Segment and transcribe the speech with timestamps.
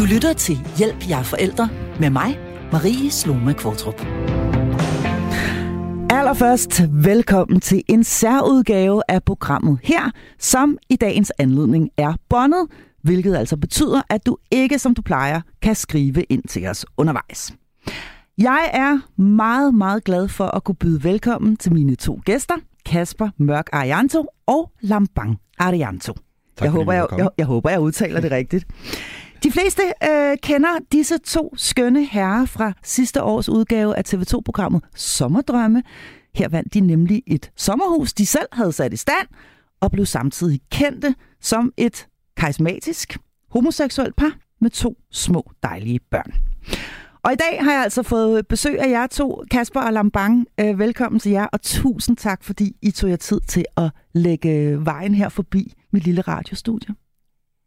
[0.00, 1.68] Du lytter til Hjælp jer forældre
[2.00, 2.38] med mig,
[2.72, 4.06] Marie Sloma Kvartrup.
[6.10, 12.66] Allerførst velkommen til en særudgave af programmet her, som i dagens anledning er bondet,
[13.02, 17.52] hvilket altså betyder, at du ikke som du plejer kan skrive ind til os undervejs.
[18.38, 22.54] Jeg er meget, meget glad for at kunne byde velkommen til mine to gæster,
[22.86, 26.12] Kasper Mørk Arianto og Lambang Arianto.
[26.12, 28.66] Tak, jeg, håber, jeg, jeg, jeg håber, jeg udtaler det rigtigt.
[29.42, 35.82] De fleste øh, kender disse to skønne herrer fra sidste års udgave af TV2-programmet Sommerdrømme.
[36.34, 39.28] Her vandt de nemlig et sommerhus, de selv havde sat i stand,
[39.80, 43.18] og blev samtidig kendte som et karismatisk
[43.50, 46.32] homoseksuelt par med to små dejlige børn.
[47.22, 50.46] Og i dag har jeg altså fået besøg af jer to, Kasper og Lambang.
[50.60, 54.84] Øh, velkommen til jer, og tusind tak, fordi I tog jer tid til at lægge
[54.84, 56.94] vejen her forbi mit lille radiostudie.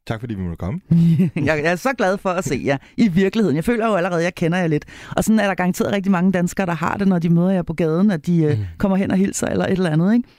[0.08, 0.80] Tak fordi vi måtte komme.
[1.46, 3.56] Jeg er så glad for at se jer i virkeligheden.
[3.56, 4.86] Jeg føler jo allerede, at jeg kender jer lidt.
[5.18, 7.62] Og sådan er der garanteret rigtig mange danskere, der har det, når de møder jer
[7.62, 10.14] på gaden, at de øh, kommer hen og hilser eller et eller andet.
[10.14, 10.30] Ikke?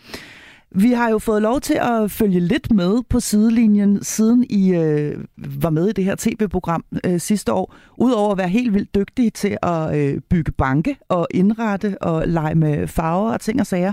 [0.77, 5.25] Vi har jo fået lov til at følge lidt med på sidelinjen, siden I øh,
[5.37, 7.75] var med i det her tv-program øh, sidste år.
[7.99, 12.55] Udover at være helt vildt dygtige til at øh, bygge banke og indrette og lege
[12.55, 13.93] med farver og ting og sager,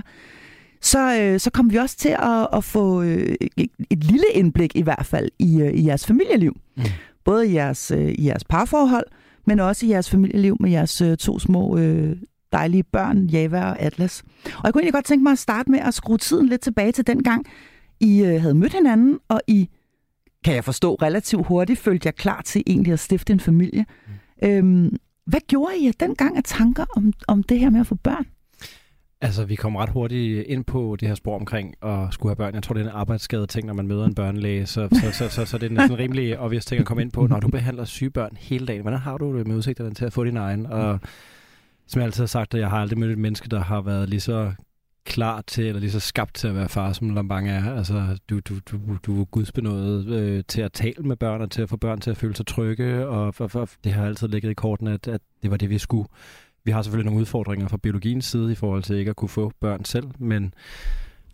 [0.82, 3.34] så, øh, så kom vi også til at, at få øh,
[3.90, 6.56] et, lille indblik i hvert fald i, øh, i jeres familieliv.
[6.76, 6.82] Mm.
[7.24, 9.06] Både i jeres, øh, i jeres parforhold,
[9.46, 12.16] men også i jeres familieliv med jeres øh, to små øh,
[12.52, 14.22] dejlige børn, Java og Atlas.
[14.44, 16.92] Og jeg kunne egentlig godt tænke mig at starte med at skrue tiden lidt tilbage
[16.92, 17.46] til den gang,
[18.00, 19.68] I øh, havde mødt hinanden, og I,
[20.44, 23.86] kan jeg forstå, relativt hurtigt følte jer klar til egentlig at stifte en familie.
[24.42, 24.48] Mm.
[24.48, 24.96] Øhm,
[25.26, 28.26] hvad gjorde I dengang af tanker om, om det her med at få børn?
[29.22, 32.54] Altså, vi kom ret hurtigt ind på det her spor omkring at skulle have børn.
[32.54, 34.66] Jeg tror, det er en arbejdsskade ting, når man møder en børnelæge.
[34.66, 37.12] Så, så, så, så, så det er sådan en rimelig obvious ting at komme ind
[37.12, 37.26] på.
[37.26, 40.12] Når du behandler syge børn hele dagen, hvordan har du det med udsigterne til at
[40.12, 40.66] få din egen?
[40.66, 41.00] Og
[41.86, 44.08] som jeg altid har sagt, at jeg har aldrig mødt et menneske, der har været
[44.08, 44.52] lige så
[45.04, 47.76] klar til, eller lige så skabt til at være far, som Lambang er.
[47.76, 51.62] Altså, du, du, du, du er gudsbenået øh, til at tale med børn, og til
[51.62, 54.50] at få børn til at føle sig trygge, og for, for, det har altid ligget
[54.50, 56.08] i kortene, at, at det var det, vi skulle.
[56.64, 59.52] Vi har selvfølgelig nogle udfordringer fra biologiens side i forhold til ikke at kunne få
[59.60, 60.54] børn selv, men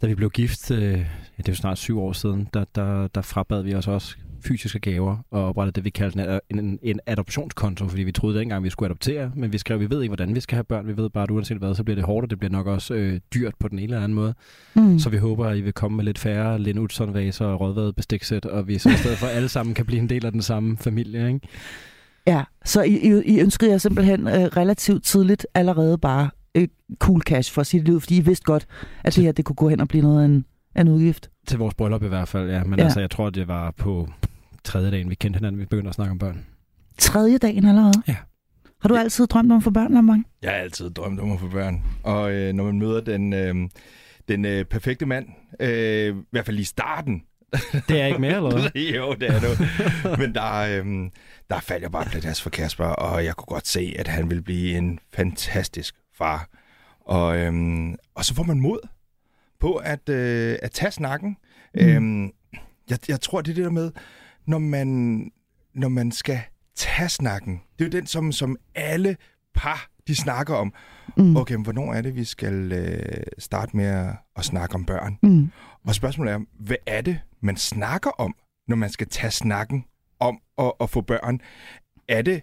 [0.03, 0.99] da vi blev gift, øh, ja,
[1.37, 4.79] det er jo snart syv år siden, der, der, der frabad vi os også fysiske
[4.79, 8.65] gaver og oprettede det, vi kaldte en, en, en adoptionskonto, fordi vi troede ikke engang,
[8.65, 10.87] vi skulle adoptere, men vi skrev, vi ved ikke, hvordan vi skal have børn.
[10.87, 12.95] Vi ved bare, at uanset hvad, så bliver det hårdt, og det bliver nok også
[12.95, 14.35] øh, dyrt på den ene eller anden måde.
[14.75, 14.99] Mm.
[14.99, 17.97] Så vi håber, at I vil komme med lidt færre Lene Utzon vaser og rådvadet
[17.97, 20.43] bestiksæt, og vi så i stedet for alle sammen kan blive en del af den
[20.43, 21.41] samme familie, ikke?
[22.29, 26.69] Ja, så I, I, I ønskede jer simpelthen øh, relativt tidligt allerede bare øh,
[26.99, 28.67] cool cash for at sige det ud, fordi I vidste godt,
[29.05, 30.45] at det her det kunne gå hen og blive noget af en,
[30.75, 31.31] af en udgift.
[31.47, 32.65] Til vores bryllup i hvert fald, ja.
[32.65, 32.83] Men Ja.
[32.83, 32.85] ja.
[32.85, 34.09] altså, jeg tror, det var på
[34.65, 36.45] tredje dagen, vi kendte hinanden, vi begyndte at snakke om børn.
[36.99, 38.03] Tredje dagen allerede?
[38.09, 38.17] Ja.
[38.81, 40.27] Har du altid drømt om at få børn, Lamang?
[40.43, 41.83] Jeg har altid drømt om at få børn.
[42.03, 43.55] Og øh, når man møder den, øh,
[44.29, 45.27] den øh, perfekte mand,
[45.61, 47.23] øh, i hvert fald i starten,
[47.89, 48.83] Det er ikke mere, eller hvad?
[48.83, 50.19] jo, det er det.
[50.19, 51.11] Men der, øhm,
[51.51, 54.43] der faldt jeg bare plads for Kasper, og jeg kunne godt se, at han ville
[54.43, 56.49] blive en fantastisk far.
[57.01, 58.89] Og, øhm, og så får man mod
[59.61, 61.37] på at, øh, at tage snakken.
[61.75, 61.81] Mm.
[61.81, 62.33] Øhm,
[62.91, 63.91] jeg, jeg tror, det er det der med,
[64.47, 64.89] når man,
[65.75, 66.41] når man skal
[66.77, 67.61] tage snakken.
[67.79, 69.17] Det er jo den, som, som alle
[69.55, 70.73] par, de snakker om.
[71.17, 71.37] Mm.
[71.37, 75.19] Okay, men hvornår er det, vi skal øh, starte med at, at snakke om børn?
[75.23, 75.51] Mm.
[75.87, 78.35] Og spørgsmålet er, hvad er det, man snakker om,
[78.69, 79.85] når man skal tage snakken
[80.21, 81.41] om at, at få børn?
[82.09, 82.43] Er det,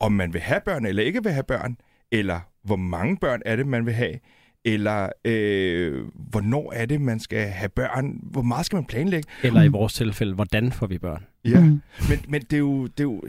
[0.00, 1.76] om man vil have børn eller ikke vil have børn?
[2.12, 4.18] Eller hvor mange børn er det, man vil have?
[4.64, 8.18] Eller øh, hvornår er det, man skal have børn?
[8.22, 9.28] Hvor meget skal man planlægge?
[9.42, 11.24] Eller i vores tilfælde, hvordan får vi børn?
[11.44, 11.82] Ja, Mm.
[12.08, 12.86] men, men det er jo...
[12.86, 13.22] Det er jo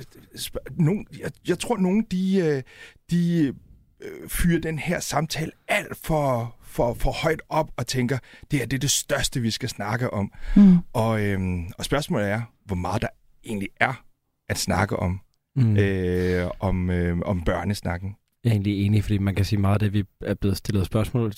[0.78, 2.64] nogen, jeg, jeg tror, nogen de, øh,
[3.12, 3.54] de
[4.02, 8.18] øh, fyrer den her samtale alt for, for, for højt op og tænker,
[8.52, 10.32] det her det er det største, vi skal snakke om.
[10.56, 10.78] Mm.
[10.94, 13.08] Og, øhm, og spørgsmålet er, hvor meget der
[13.46, 14.04] egentlig er
[14.50, 15.20] at snakke om,
[15.58, 15.78] Mm.
[15.78, 18.16] øh, om, øh, om børnesnakken.
[18.44, 20.86] Jeg er egentlig enig, fordi man kan sige meget af det, vi er blevet stillet
[20.86, 21.34] spørgsmål,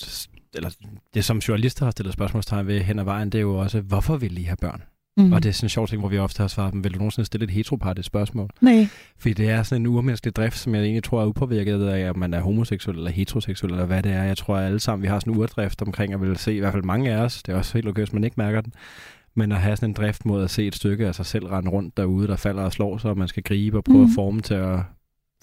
[0.54, 0.70] eller
[1.14, 4.16] det som journalister har stillet spørgsmålstegn ved hen ad vejen, det er jo også, hvorfor
[4.16, 4.82] vil I have børn?
[5.16, 5.32] Mm.
[5.32, 6.98] Og det er sådan en sjov ting, hvor vi ofte har svaret dem, vil du
[6.98, 8.50] nogensinde stille et heteropartigt spørgsmål?
[8.60, 8.86] Nej.
[9.18, 12.18] Fordi det er sådan en urmenneskelig drift, som jeg egentlig tror er upåvirket af, om
[12.18, 14.22] man er homoseksuel eller heteroseksuel, eller hvad det er.
[14.22, 16.58] Jeg tror at alle sammen, vi har sådan en urdrift omkring at vil se, i
[16.58, 18.72] hvert fald mange af os, det er også helt okay, hvis man ikke mærker den,
[19.38, 21.70] men at have sådan en drift mod at se et stykke af sig selv rende
[21.70, 24.04] rundt derude, der falder og slår sig, og man skal gribe og prøve mm.
[24.04, 24.80] at forme til at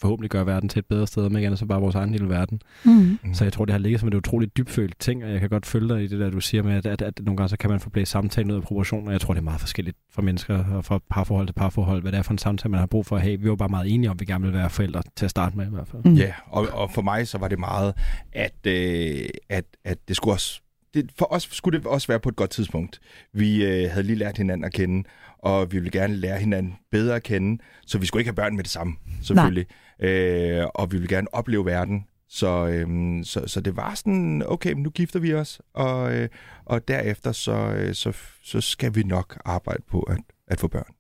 [0.02, 2.62] forhåbentlig gøre verden til et bedre sted, men igen så bare vores egen lille verden.
[2.86, 2.92] Mm.
[3.24, 3.34] Mm.
[3.34, 5.66] Så jeg tror, det har ligget som et utroligt dybfølt ting, og jeg kan godt
[5.66, 7.70] følge dig i det der, du siger med, at, at, at nogle gange så kan
[7.70, 9.12] man få blæst samtalen ud af proportioner.
[9.12, 12.18] Jeg tror, det er meget forskelligt fra mennesker og fra parforhold til parforhold, hvad det
[12.18, 13.40] er for en samtale, man har brug for at have.
[13.40, 15.58] Vi var bare meget enige om, at vi gerne vil være forældre til at starte
[15.58, 16.04] med i hvert fald.
[16.06, 16.14] Mm.
[16.14, 17.94] Ja, og, og for mig så var det meget,
[18.34, 20.62] at, øh, at, at det skulle også
[20.96, 23.02] det, for os skulle det også være på et godt tidspunkt.
[23.34, 25.04] Vi øh, havde lige lært hinanden at kende,
[25.40, 28.56] og vi ville gerne lære hinanden bedre at kende, så vi skulle ikke have børn
[28.56, 29.66] med det samme, selvfølgelig.
[30.00, 34.74] Øh, og vi ville gerne opleve verden, så, øhm, så, så det var sådan, okay,
[34.74, 36.30] nu gifter vi os, og, øh,
[36.66, 38.14] og derefter så, øh, så,
[38.44, 40.95] så skal vi nok arbejde på at, at få børn.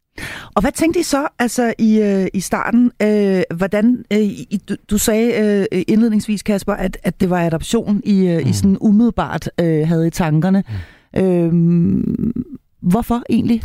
[0.56, 2.92] Og hvad tænkte I så altså i, øh, i starten?
[3.02, 8.02] Øh, hvordan øh, I, du, du sagde øh, indledningsvis, Kasper, at, at det var adoption,
[8.06, 8.50] I, øh, mm.
[8.50, 10.64] I sådan umiddelbart øh, havde i tankerne.
[11.14, 11.22] Mm.
[11.22, 12.04] Øh,
[12.82, 13.62] hvorfor egentlig?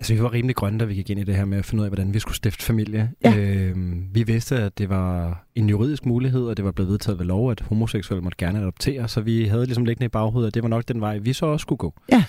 [0.00, 1.80] Altså, vi var rimelig grønne, da vi gik ind i det her med at finde
[1.80, 3.10] ud af, hvordan vi skulle stifte familie.
[3.24, 3.36] Ja.
[3.36, 3.76] Øh,
[4.12, 7.50] vi vidste, at det var en juridisk mulighed, og det var blevet vedtaget ved lov,
[7.50, 10.68] at homoseksuelle måtte gerne adoptere, så vi havde ligesom liggende i baghovedet, at det var
[10.68, 11.94] nok den vej, vi så også skulle gå.
[12.12, 12.24] Ja.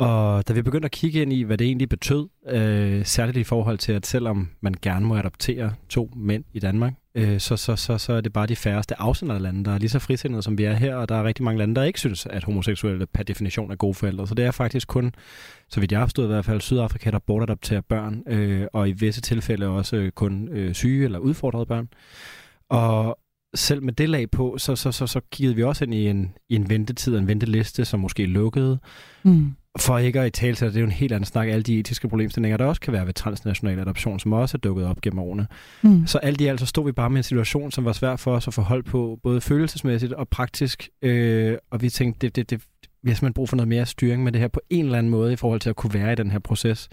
[0.00, 3.44] Og da vi begyndte at kigge ind i, hvad det egentlig betød, øh, særligt i
[3.44, 7.76] forhold til, at selvom man gerne må adoptere to mænd i Danmark, øh, så, så,
[7.76, 10.64] så, så er det bare de færreste afsenderlande, der er lige så frisindede, som vi
[10.64, 13.70] er her, og der er rigtig mange lande, der ikke synes, at homoseksuelle per definition
[13.70, 14.26] er gode forældre.
[14.26, 15.12] Så det er faktisk kun,
[15.68, 18.92] så vidt jeg har forstået i hvert fald, Sydafrika, der bortadopterer børn, øh, og i
[18.92, 21.88] visse tilfælde også kun øh, syge eller udfordrede børn.
[22.68, 23.18] Og
[23.54, 26.32] selv med det lag på, så, så, så, så kiggede vi også ind i en,
[26.48, 28.78] i en ventetid, en venteliste, som måske lukkede.
[29.22, 29.52] Mm.
[29.78, 32.08] For ikke at i tale det er jo en helt anden snak, alle de etiske
[32.08, 35.46] problemstillinger, der også kan være ved transnational adoption, som også er dukket op gennem årene.
[35.82, 36.06] Mm.
[36.06, 38.34] Så alt i alt så stod vi bare med en situation, som var svær for
[38.34, 40.88] os at få hold på, både følelsesmæssigt og praktisk.
[41.02, 42.66] Øh, og vi tænkte, det, det, det,
[43.02, 45.10] vi har simpelthen brug for noget mere styring med det her på en eller anden
[45.10, 46.88] måde i forhold til at kunne være i den her proces.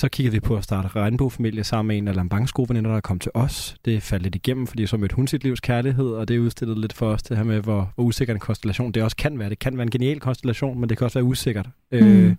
[0.00, 3.00] Så kiggede vi på at starte regnbuefamilie sammen med en af Lambangs gode veninder, der
[3.00, 3.76] kom til os.
[3.84, 6.92] Det faldt lidt igennem, fordi så mødte hun sit livs kærlighed, og det udstillede lidt
[6.92, 9.50] for os det her med, hvor, hvor usikker en konstellation det også kan være.
[9.50, 11.68] Det kan være en genial konstellation, men det kan også være usikkert.
[11.92, 11.98] Mm.
[11.98, 12.36] Øh,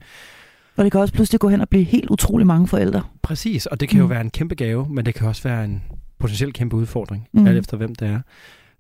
[0.75, 3.04] og det kan også pludselig gå hen og blive helt utrolig mange forældre.
[3.22, 4.02] Præcis, og det kan mm.
[4.02, 5.84] jo være en kæmpe gave, men det kan også være en
[6.19, 7.48] potentielt kæmpe udfordring, mm.
[7.48, 8.19] alt efter hvem det er.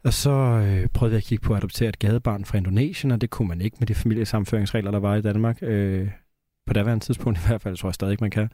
[0.03, 3.21] Og så øh, prøvede vi at kigge på at adoptere et gadebarn fra Indonesien, og
[3.21, 5.57] det kunne man ikke med de familiesamføringsregler, der var i Danmark.
[5.61, 6.07] Øh,
[6.67, 8.49] på daværende tidspunkt i hvert fald, tror jeg stadig ikke, man kan.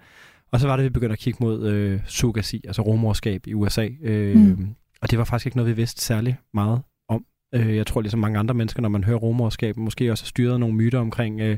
[0.52, 3.88] Og så var det, vi begyndte at kigge mod øh, surrogasi, altså rumorskab i USA.
[4.02, 4.76] Øh, mm.
[5.02, 7.26] Og det var faktisk ikke noget, vi vidste særlig meget om.
[7.56, 10.60] Øh, jeg tror ligesom mange andre mennesker, når man hører rumorskab, måske også har styret
[10.60, 11.58] nogle myter omkring øh,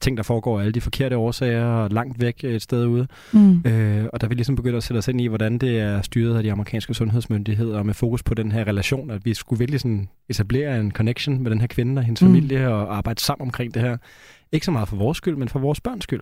[0.00, 3.06] ting, der foregår af alle de forkerte årsager, og langt væk et sted ude.
[3.32, 3.62] Mm.
[3.66, 6.36] Øh, og der vi ligesom begyndte at sætte os ind i, hvordan det er styret
[6.36, 10.08] af de amerikanske sundhedsmyndigheder, med fokus på den her relation, at vi skulle virkelig sådan
[10.28, 12.28] etablere en connection med den her kvinde og hendes mm.
[12.28, 13.96] familie, og arbejde sammen omkring det her.
[14.52, 16.20] Ikke så meget for vores skyld, men for vores børns skyld.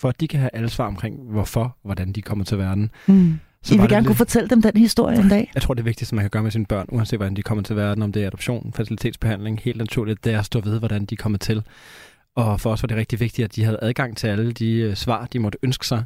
[0.00, 2.90] For at de kan have alle svar omkring, hvorfor hvordan de kommer til verden.
[3.06, 3.38] Mm.
[3.62, 4.06] Så I vil gerne lidt...
[4.06, 5.50] kunne fortælle dem den historie en dag?
[5.54, 7.76] Jeg tror, det vigtigste, man kan gøre med sine børn, uanset hvordan de kommer til
[7.76, 11.16] verden, om det er adoption, facilitetsbehandling, helt naturligt, det er at stå ved, hvordan de
[11.16, 11.62] kommer til.
[12.36, 14.94] Og for os var det rigtig vigtigt, at de havde adgang til alle de øh,
[14.94, 16.04] svar, de måtte ønske sig.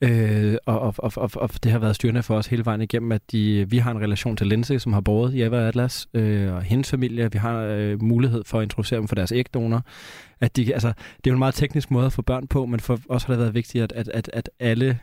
[0.00, 3.12] Øh, og, og, og, og, og det har været styrende for os hele vejen igennem,
[3.12, 6.08] at de, øh, vi har en relation til Lindsay, som har båret Java Ever Atlas,
[6.14, 7.32] øh, og hendes familie.
[7.32, 9.82] Vi har øh, mulighed for at introducere dem for deres ægdonor.
[10.40, 12.80] At de, altså, det er jo en meget teknisk måde at få børn på, men
[12.80, 14.98] for os har det været vigtigt, at, at, at, at alle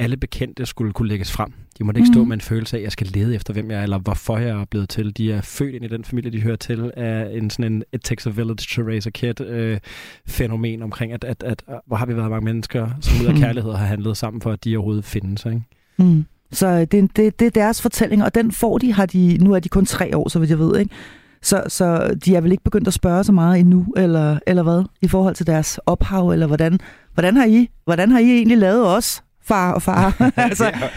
[0.00, 1.52] alle bekendte skulle kunne lægges frem.
[1.78, 2.28] De måtte ikke stå mm.
[2.28, 4.48] med en følelse af, at jeg skal lede efter, hvem jeg er, eller hvorfor jeg
[4.48, 5.16] er blevet til.
[5.16, 8.00] De er født ind i den familie, de hører til, af en sådan en It
[8.00, 9.78] Takes a Village to Raise a Kid øh,
[10.26, 13.34] fænomen omkring, at, at, at, at, hvor har vi været mange mennesker, som ud af
[13.34, 15.44] kærlighed har handlet sammen for, at de overhovedet findes.
[15.44, 15.62] Ikke?
[15.98, 16.24] Mm.
[16.52, 19.60] Så det, det, det er deres fortælling, og den får de, har de, nu er
[19.60, 20.94] de kun tre år, så vidt jeg ved, ikke?
[21.42, 24.84] Så, så de er vel ikke begyndt at spørge så meget endnu, eller, eller hvad,
[25.02, 26.78] i forhold til deres ophav, eller hvordan,
[27.14, 29.22] hvordan, har I, hvordan har I egentlig lavet os?
[29.42, 30.16] Far og far.
[30.36, 30.64] altså.
[30.64, 30.88] ja,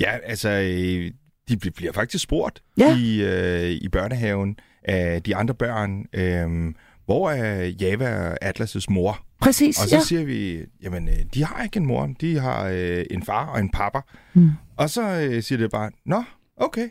[0.00, 1.10] ja, altså, øh,
[1.48, 2.96] de bliver faktisk spurgt ja.
[2.96, 6.74] i, øh, i børnehaven af de andre børn, øh,
[7.06, 9.18] hvor er Java Atlas' mor?
[9.40, 10.02] Præcis, Og så ja.
[10.02, 13.60] siger vi, jamen, øh, de har ikke en mor, de har øh, en far og
[13.60, 14.00] en papa.
[14.34, 14.50] Mm.
[14.76, 16.24] Og så øh, siger det bare, nå,
[16.56, 16.88] okay.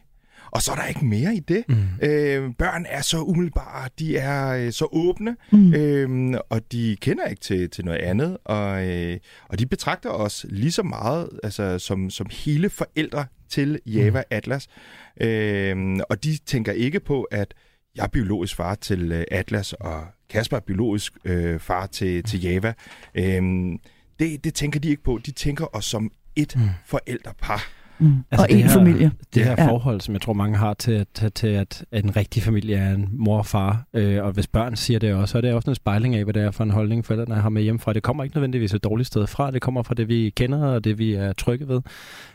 [0.51, 1.63] Og så er der ikke mere i det.
[1.67, 1.75] Mm.
[2.01, 5.74] Øh, børn er så umiddelbare, de er øh, så åbne, mm.
[5.74, 9.17] øh, og de kender ikke til, til noget andet, og, øh,
[9.50, 14.36] og de betragter os lige så meget altså, som, som hele forældre til Java mm.
[14.36, 14.67] Atlas.
[15.22, 17.53] Øh, og de tænker ikke på, at
[17.96, 22.41] jeg er biologisk far til øh, Atlas, og Kasper er biologisk øh, far til, til
[22.41, 22.74] Java.
[23.15, 23.41] Øh,
[24.20, 25.20] det, det tænker de ikke på.
[25.25, 26.62] De tænker os som et mm.
[26.86, 27.80] forældrepar.
[28.01, 28.24] Mm.
[28.31, 29.12] Altså og en familie.
[29.34, 29.67] Det her ja.
[29.67, 32.93] forhold, som jeg tror mange har til, til, til at, at en rigtig familie er
[32.93, 35.70] en mor og far, øh, og hvis børn siger det også, så er det ofte
[35.70, 37.93] en spejling af, hvad det er for en holdning, forældrene har med hjemmefra.
[37.93, 40.84] Det kommer ikke nødvendigvis et dårligt sted fra, det kommer fra det, vi kender, og
[40.84, 41.81] det, vi er trygge ved.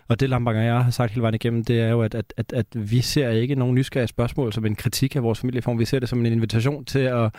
[0.08, 2.52] Og det Lambanger jeg har sagt hele vejen igennem, det er jo, at, at, at,
[2.52, 5.78] at vi ser ikke nogen nysgerrige spørgsmål som en kritik af vores familieform.
[5.78, 7.34] Vi ser det som en invitation til at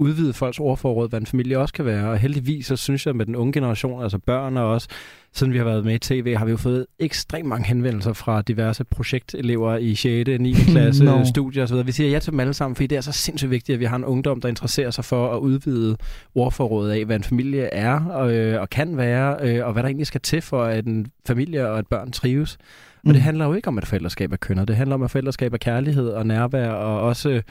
[0.00, 2.10] udvide folks ordforråd, hvad en familie også kan være.
[2.10, 4.88] Og heldigvis, så synes jeg med den unge generation, altså børn og også,
[5.32, 8.42] siden vi har været med i tv, har vi jo fået ekstremt mange henvendelser fra
[8.42, 10.52] diverse projektelever i 6., 9.
[10.72, 11.24] klasse, no.
[11.24, 11.86] studier osv.
[11.86, 13.84] Vi siger ja til dem alle sammen, fordi det er så sindssygt vigtigt, at vi
[13.84, 15.96] har en ungdom, der interesserer sig for at udvide
[16.34, 19.88] ordforrådet af, hvad en familie er og, øh, og kan være, øh, og hvad der
[19.88, 22.58] egentlig skal til for, at en familie og et børn trives.
[23.02, 23.12] Og mm.
[23.12, 24.64] det handler jo ikke om, at forældreskab er kønner.
[24.64, 27.42] Det handler om, at forældreskab er kærlighed og nærvær og også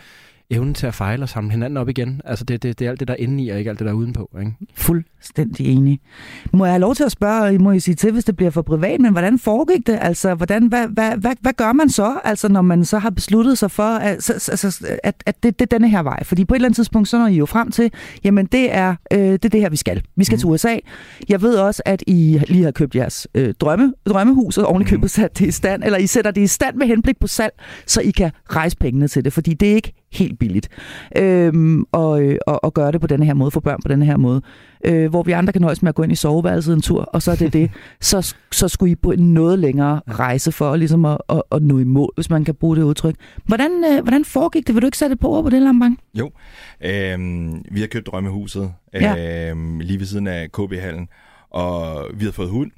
[0.51, 2.21] evnen til at fejle og samle hinanden op igen.
[2.25, 3.85] Altså det, det, det er alt det, der er inde i, og ikke alt det,
[3.85, 4.29] der er udenpå.
[4.39, 4.51] Ikke?
[4.75, 5.99] Fuldstændig enig.
[6.53, 8.51] Må jeg have lov til at spørge, I må I sige til, hvis det bliver
[8.51, 9.97] for privat, men hvordan foregik det?
[10.01, 13.57] Altså, hvordan, hvad, hvad, hvad, hvad gør man så, altså, når man så har besluttet
[13.57, 16.23] sig for, at, så, altså, at, at det, det er denne her vej?
[16.23, 17.91] Fordi på et eller andet tidspunkt, så når I jo frem til,
[18.23, 20.03] jamen det er, øh, det, er det her, vi skal.
[20.15, 20.39] Vi skal mm.
[20.39, 20.77] til USA.
[21.29, 24.85] Jeg ved også, at I lige har købt jeres øh, drømme, drømmehus, og oven i
[24.85, 27.53] købet sat det i stand, eller I sætter det i stand med henblik på salg,
[27.85, 30.69] så I kan rejse pengene til det, fordi det er ikke helt billigt
[31.17, 34.01] øhm, og, øh, og, og gøre det på den her måde, få børn på den
[34.01, 34.41] her måde.
[34.85, 37.21] Øh, hvor vi andre kan nøjes med at gå ind i soveværelset en tur, og
[37.21, 37.71] så er det det.
[38.01, 41.79] Så, så skulle I på en noget længere rejse for ligesom at, at, at nå
[41.79, 43.15] i mål, hvis man kan bruge det udtryk.
[43.45, 44.75] Hvordan, øh, hvordan foregik det?
[44.75, 45.99] Vil du ikke sætte på på det, Lambang?
[46.13, 46.31] Jo,
[46.81, 49.49] øhm, vi har købt drømmehuset ja.
[49.49, 51.07] øhm, lige ved siden af KB-hallen,
[51.49, 52.71] og vi har fået hund,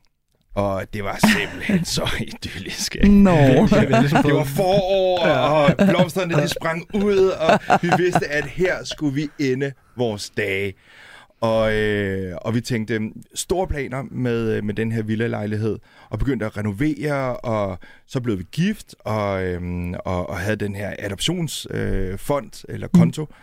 [0.56, 2.96] og det var simpelthen så idyllisk.
[2.96, 3.10] Ikke?
[3.10, 3.32] Nå.
[3.32, 9.30] Det var forår, og blomsterne de sprang ud, og vi vidste, at her skulle vi
[9.52, 10.74] ende vores dage.
[11.42, 13.00] Og, øh, og vi tænkte
[13.36, 15.80] store planer med, med den her villa-lejlighed,
[16.10, 20.76] og begyndte at renovere, og så blev vi gift, og, øh, og, og havde den
[20.76, 23.24] her adoptionsfond, øh, eller konto.
[23.24, 23.34] Mm.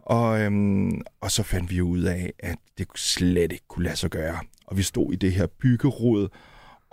[0.00, 0.52] Og, øh,
[1.20, 4.38] og så fandt vi ud af, at det slet ikke kunne lade sig gøre.
[4.66, 6.28] Og vi stod i det her byggerod,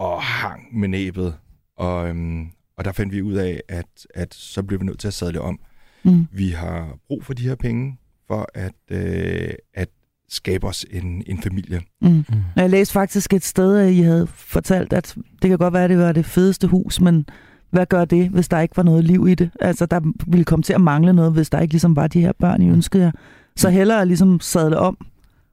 [0.02, 1.34] og hang med næbet.
[1.78, 5.08] Og, øhm, og der fandt vi ud af, at, at så blev vi nødt til
[5.08, 5.60] at sadle om.
[6.04, 6.28] Mm.
[6.32, 9.90] Vi har brug for de her penge for at, øh, at
[10.30, 11.82] skabe os en, en familie.
[12.02, 12.08] Mm.
[12.10, 12.24] Mm.
[12.56, 15.90] Jeg læste faktisk et sted, at I havde fortalt, at det kan godt være, at
[15.90, 17.26] det var det fedeste hus, men
[17.70, 19.50] hvad gør det, hvis der ikke var noget liv i det?
[19.60, 22.32] Altså, der ville komme til at mangle noget, hvis der ikke ligesom var de her
[22.40, 23.12] børn, I ønskede jer.
[23.56, 23.76] Så mm.
[23.76, 24.98] hellere ligesom sadle om,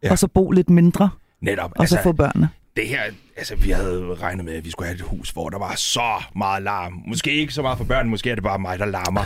[0.03, 0.11] ja.
[0.11, 1.73] og så bo lidt mindre, Netop.
[1.77, 2.49] og så altså, få børnene
[2.79, 3.03] det her,
[3.37, 6.23] altså vi havde regnet med, at vi skulle have et hus, hvor der var så
[6.37, 7.03] meget larm.
[7.07, 9.25] Måske ikke så meget for børn, måske er det bare mig, der larmer.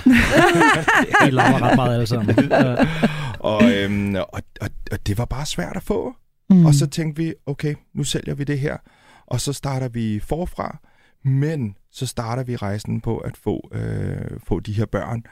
[1.26, 2.52] Vi larmer ret meget alle sammen.
[3.52, 6.14] og, øhm, og, og, og det var bare svært at få.
[6.50, 6.66] Mm.
[6.66, 8.76] Og så tænkte vi, okay, nu sælger vi det her,
[9.26, 10.78] og så starter vi forfra.
[11.24, 15.22] Men så starter vi rejsen på at få, øh, få de her børn.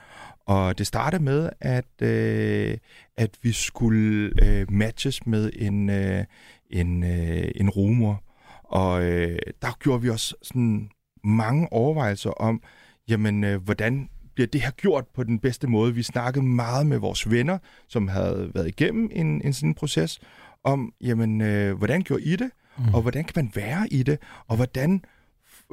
[0.47, 2.79] Og det startede med, at, øh,
[3.17, 6.25] at vi skulle øh, matches med en, øh,
[6.71, 8.23] en, øh, en rumor.
[8.65, 10.91] Og øh, der gjorde vi også sådan
[11.25, 12.63] mange overvejelser om,
[13.09, 15.95] jamen, øh, hvordan bliver det her gjort på den bedste måde.
[15.95, 17.59] Vi snakkede meget med vores venner,
[17.89, 20.21] som havde været igennem en, en sådan proces,
[20.65, 22.51] om, jamen, øh, hvordan gjorde I det?
[22.79, 22.95] Mm.
[22.95, 24.19] Og hvordan kan man være i det?
[24.47, 25.05] Og hvordan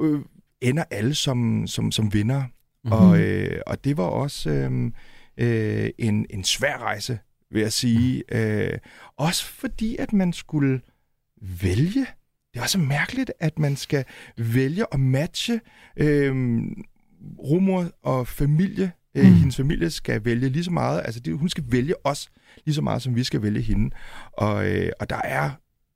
[0.00, 0.20] øh,
[0.60, 2.42] ender alle som, som, som vinder?
[2.42, 2.92] Mm-hmm.
[2.92, 4.90] Og, øh, og det var også øh,
[5.36, 7.18] øh, en, en svær rejse,
[7.50, 8.24] vil jeg sige.
[8.30, 8.36] Mm.
[8.36, 8.78] Øh,
[9.16, 10.80] også fordi, at man skulle
[11.40, 12.06] vælge.
[12.52, 14.04] Det er også mærkeligt, at man skal
[14.36, 15.60] vælge at matche
[15.96, 16.62] øh,
[17.38, 18.92] rumor og familie.
[19.14, 19.34] Øh, mm.
[19.34, 21.02] Hendes familie skal vælge lige så meget.
[21.04, 22.28] Altså, det, hun skal vælge os
[22.64, 23.90] lige så meget, som vi skal vælge hende.
[24.32, 25.50] Og, øh, og der er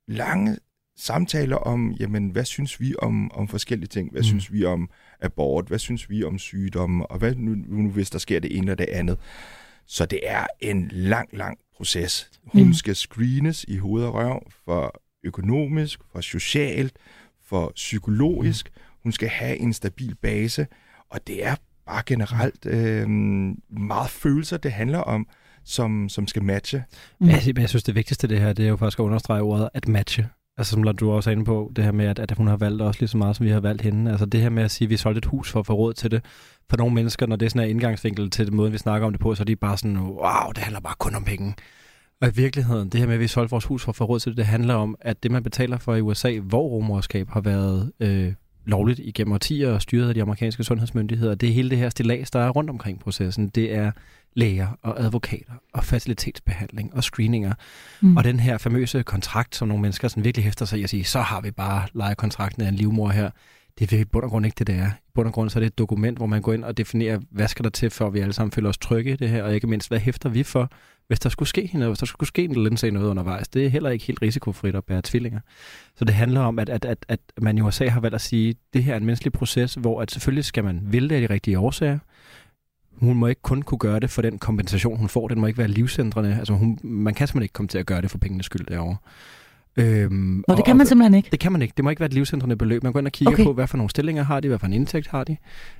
[0.07, 0.57] lange
[0.97, 4.11] samtaler om, jamen, hvad synes vi om, om forskellige ting?
[4.11, 4.25] Hvad mm.
[4.25, 4.89] synes vi om
[5.21, 5.67] abort?
[5.67, 7.05] Hvad synes vi om sygdomme?
[7.05, 9.17] Og hvad nu, nu, hvis der sker det ene eller det andet?
[9.85, 12.31] Så det er en lang, lang proces.
[12.43, 12.73] Hun mm.
[12.73, 16.93] skal screenes i hoved og røv for økonomisk, for socialt,
[17.45, 18.71] for psykologisk.
[19.03, 20.67] Hun skal have en stabil base,
[21.09, 23.09] og det er bare generelt øh,
[23.79, 25.27] meget følelser, det handler om,
[25.63, 26.83] som, som skal matche.
[27.19, 27.27] Mm.
[27.27, 29.87] Jeg, jeg synes, det vigtigste det her, det er jo faktisk at understrege ordet at
[29.87, 30.29] matche.
[30.57, 32.81] Altså som du også er inde på, det her med, at, at hun har valgt
[32.81, 34.11] os lige så meget, som vi har valgt hende.
[34.11, 35.93] Altså det her med at sige, at vi solgte et hus for at få råd
[35.93, 36.25] til det.
[36.69, 39.13] For nogle mennesker, når det er sådan en indgangsvinkel til den måde, vi snakker om
[39.13, 41.55] det på, så er de bare sådan, wow, det handler bare kun om penge.
[42.23, 44.19] Og i virkeligheden, det her med, at vi solgte vores hus for at få råd
[44.19, 47.41] til det, det handler om, at det, man betaler for i USA, hvor rumorskab har
[47.41, 48.33] været øh,
[48.65, 52.31] lovligt igennem årtier og styret af de amerikanske sundhedsmyndigheder, det er hele det her stillads,
[52.31, 53.49] der er rundt omkring processen.
[53.49, 53.91] Det er
[54.33, 57.53] læger og advokater og facilitetsbehandling og screeninger.
[58.01, 58.17] Mm.
[58.17, 61.03] Og den her famøse kontrakt, som nogle mennesker sådan virkelig hæfter sig i at sige,
[61.03, 63.29] så har vi bare lejekontrakten af en livmor her.
[63.79, 64.87] Det er i bund og grund ikke det, det er.
[64.87, 67.19] I bund og grund så er det et dokument, hvor man går ind og definerer,
[67.31, 69.55] hvad skal der til, for vi alle sammen føler os trygge i det her, og
[69.55, 70.71] ikke mindst, hvad hæfter vi for,
[71.07, 73.47] hvis der skulle ske noget, hvis der skulle ske en Lindsay noget undervejs.
[73.47, 75.39] Det er heller ikke helt risikofrit at bære tvillinger.
[75.95, 78.49] Så det handler om, at, at, at, at man i USA har valgt at sige,
[78.49, 81.27] at det her er en menneskelig proces, hvor at selvfølgelig skal man vælge det af
[81.27, 81.99] de rigtige årsager,
[82.93, 85.27] hun må ikke kun kunne gøre det for den kompensation, hun får.
[85.27, 86.35] Den må ikke være livsændrende.
[86.39, 88.97] Altså, hun, man kan simpelthen ikke komme til at gøre det for pengenes skyld derovre.
[89.77, 91.29] Øhm, Nå, det kan man simpelthen ikke?
[91.31, 91.73] Det kan man ikke.
[91.77, 92.83] Det må ikke være et livscentrende beløb.
[92.83, 93.43] Man går ind og kigger okay.
[93.43, 95.37] på, hvad for nogle stillinger har de, hvad for en indtægt har de,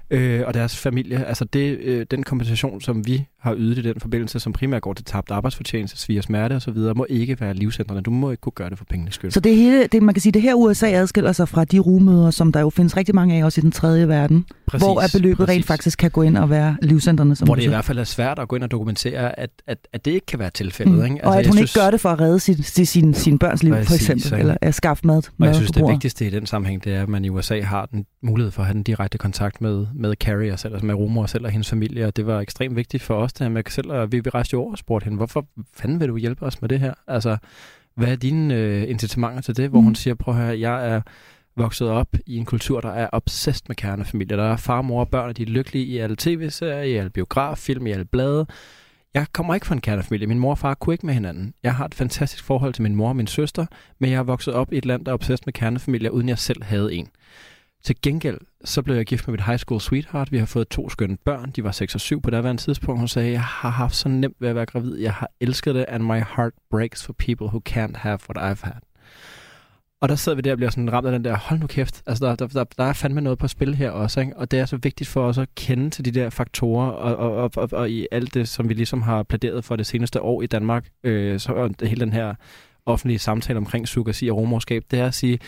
[0.10, 1.26] øh, og deres familie.
[1.26, 4.94] Altså det, øh, den kompensation, som vi har ydet i den forbindelse, som primært går
[4.94, 8.02] til tabt arbejdsfortjeneste, svig og smerte osv., må ikke være livscentrende.
[8.02, 9.32] Du må ikke kunne gøre det for pengenes skyld.
[9.32, 12.32] Så det hele, det, man kan sige, det her USA adskiller sig fra de rumøder,
[12.32, 15.08] som der jo findes rigtig mange af også i den tredje verden, præcis, hvor er
[15.14, 15.56] beløbet præcis.
[15.56, 17.36] rent faktisk kan gå ind og være livscentrende.
[17.36, 19.78] Som hvor det i hvert fald er svært at gå ind og dokumentere, at, at,
[19.94, 20.96] at det ikke kan være tilfældet.
[20.96, 21.04] Mm.
[21.04, 21.16] Ikke?
[21.16, 21.76] Altså, og at hun synes...
[21.76, 24.40] ikke gør det for at redde sin, sin, sin, sin børns liv, præcis, for eksempel,
[24.40, 25.22] eller at skaffe mad.
[25.40, 27.86] Og jeg synes, det vigtigste i den sammenhæng, det er, at man i USA har
[27.86, 30.96] den mulighed for at have den direkte kontakt med, med Carrie og selv, altså med
[30.96, 33.92] Rumor selv og hendes familie, og det var ekstremt vigtigt for os, her med selv,
[33.92, 36.80] og vi, rejste over og spurgte hende, hvorfor fanden vil du hjælpe os med det
[36.80, 36.94] her?
[37.08, 37.38] Altså,
[37.96, 39.70] hvad er dine øh, incitamenter til det?
[39.70, 39.86] Hvor mm.
[39.86, 41.02] hun siger, prøv at høre, jeg er
[41.56, 44.38] vokset op i en kultur, der er obsessed med kernefamilie.
[44.38, 47.10] Der er far, mor og børn, og de er lykkelige i alle tv-serier, i alle
[47.10, 48.46] biograffilm, i alle blade.
[49.14, 50.28] Jeg kommer ikke fra en kernefamilie.
[50.28, 51.54] Min mor og far kunne ikke med hinanden.
[51.64, 53.66] Jeg har et fantastisk forhold til min mor og min søster,
[54.00, 56.40] men jeg er vokset op i et land, der er obsessed med kernefamilier, uden jeg
[56.40, 57.08] selv havde en.
[57.84, 60.32] Til gengæld, så blev jeg gift med mit high school sweetheart.
[60.32, 61.52] Vi har fået to skønne børn.
[61.52, 63.00] De var 6 og 7 på det tidspunkt.
[63.00, 64.98] Hun sagde, jeg har haft så nemt ved at være gravid.
[64.98, 68.66] Jeg har elsket det, and my heart breaks for people who can't have what I've
[68.66, 68.82] had.
[70.02, 72.04] Og der sidder vi der og bliver sådan ramt af den der, hold nu kæft,
[72.06, 74.38] altså der, der, der, der er fandme noget på spil her også, ikke?
[74.38, 77.36] og det er så vigtigt for os at kende til de der faktorer, og, og,
[77.36, 80.42] og, og, og i alt det, som vi ligesom har pladeret for det seneste år
[80.42, 82.36] i Danmark, øh, så hele den her
[82.86, 85.40] offentlige samtale omkring surrogasi og rumorskab, det er at sige,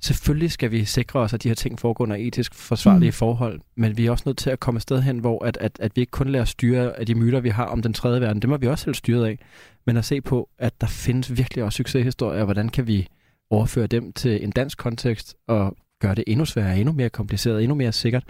[0.00, 3.12] selvfølgelig skal vi sikre os, at de her ting foregår under etisk forsvarlige mm.
[3.12, 5.76] forhold, men vi er også nødt til at komme et sted hen, hvor at, at,
[5.80, 8.42] at vi ikke kun lader styre af de myter, vi har om den tredje verden,
[8.42, 9.38] det må vi også selv styre af,
[9.86, 13.06] men at se på, at der findes virkelig også succeshistorier, hvordan kan vi
[13.50, 17.74] overføre dem til en dansk kontekst og gøre det endnu sværere, endnu mere kompliceret, endnu
[17.74, 18.24] mere sikkert,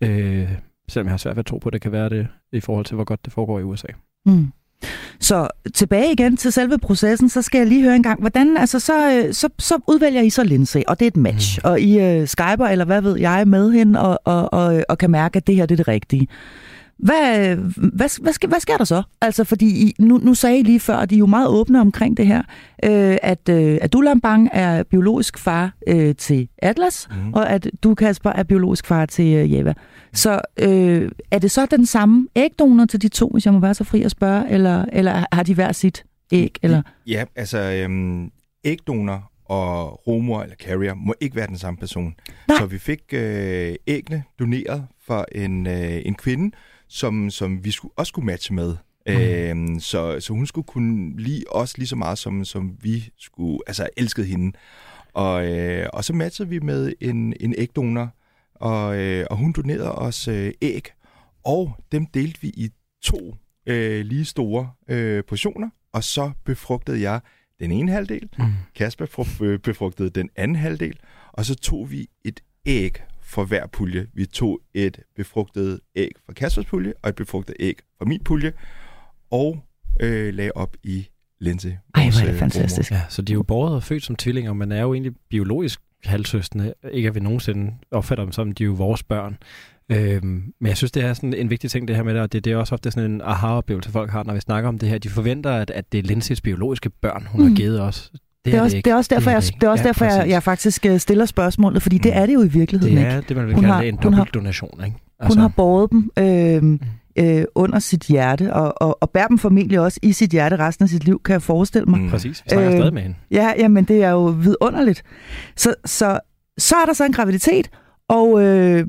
[0.00, 0.50] øh,
[0.88, 2.84] selvom jeg har svært ved at tro på, at det kan være det i forhold
[2.84, 3.88] til, hvor godt det foregår i USA.
[4.26, 4.52] Mm.
[5.20, 8.80] Så tilbage igen til selve processen, så skal jeg lige høre en gang, hvordan, altså
[8.80, 11.70] så, øh, så, så udvælger I så Lindsay, og det er et match, mm.
[11.70, 15.10] og I uh, skyper, eller hvad ved jeg, med hende, og, og, og, og kan
[15.10, 16.28] mærke, at det her det er det rigtige.
[17.02, 19.02] Hvad, hvad, hvad, sker, hvad sker der så?
[19.20, 21.80] Altså, fordi I, nu, nu sagde I lige før, at I er jo meget åbne
[21.80, 22.42] omkring det her,
[22.84, 27.32] øh, at, øh, at du, Lambang, er biologisk far øh, til Atlas, mm.
[27.32, 29.74] og at du, Kasper, er biologisk far til øh, Jeva.
[30.12, 33.74] Så øh, er det så den samme ægdonor til de to, hvis jeg må være
[33.74, 36.56] så fri at spørge, eller, eller har de hver sit æg?
[36.62, 36.82] Eller?
[37.06, 38.30] Ja, altså øhm,
[38.64, 42.14] ægdonor og rumor eller carrier må ikke være den samme person.
[42.48, 42.58] Nej.
[42.58, 46.56] Så vi fik øh, ægne doneret for en, øh, en kvinde,
[46.90, 48.76] som, som vi skulle, også skulle matche med.
[49.06, 49.12] Mm.
[49.12, 53.58] Øhm, så, så hun skulle kunne lide os lige så meget, som, som vi skulle,
[53.66, 54.56] altså elskede hende.
[55.12, 58.14] Og, øh, og så matchede vi med en, en ægdonor,
[58.54, 60.88] og, øh, og hun donerede os øh, æg,
[61.44, 62.70] og dem delte vi i
[63.02, 67.20] to øh, lige store øh, portioner, og så befrugtede jeg
[67.60, 68.44] den ene halvdel, mm.
[68.74, 70.98] Kasper øh, befrugtede den anden halvdel,
[71.32, 74.06] og så tog vi et æg for hver pulje.
[74.14, 78.52] Vi tog et befrugtet æg fra Kaspers pulje, og et befrugtet æg fra min pulje,
[79.30, 79.64] og
[80.00, 81.08] øh, lagde op i
[81.40, 81.78] Linse.
[81.94, 82.90] Ej, hvor er det øh, fantastisk.
[82.90, 85.80] Ja, så de er jo båret og født som tvillinger, men er jo egentlig biologisk
[86.04, 86.74] halvsøstende.
[86.92, 89.38] Ikke at vi nogensinde opfatter dem som, de er jo vores børn.
[89.92, 92.32] Øhm, men jeg synes, det er sådan en vigtig ting, det her med det, og
[92.32, 94.88] det, det er også ofte sådan en aha-oplevelse, folk har, når vi snakker om det
[94.88, 94.98] her.
[94.98, 97.48] De forventer, at, at det er Lindsays biologiske børn, hun mm.
[97.48, 98.12] har givet os.
[98.44, 99.70] Det er, det er, også, det, det er også derfor, det er jeg, det er
[99.70, 102.02] også ja, derfor jeg, jeg faktisk øh, stiller spørgsmålet, fordi mm.
[102.02, 103.28] det er det jo i virkeligheden det er, ikke.
[103.28, 104.84] Det man vil hun kalde har, en dobbeltdonation.
[104.84, 104.96] Ikke?
[105.20, 105.38] Altså.
[105.38, 106.80] Hun har båret dem øh, mm.
[107.18, 110.82] øh, under sit hjerte, og, og, og bærer dem formentlig også i sit hjerte resten
[110.82, 112.00] af sit liv, kan jeg forestille mig.
[112.00, 112.10] Mm.
[112.10, 113.16] Præcis, vi snakker øh, stadig med hende.
[113.30, 115.02] Ja, jamen det er jo vidunderligt.
[115.56, 116.20] Så, så,
[116.58, 117.70] så er der så en graviditet,
[118.08, 118.86] og øh,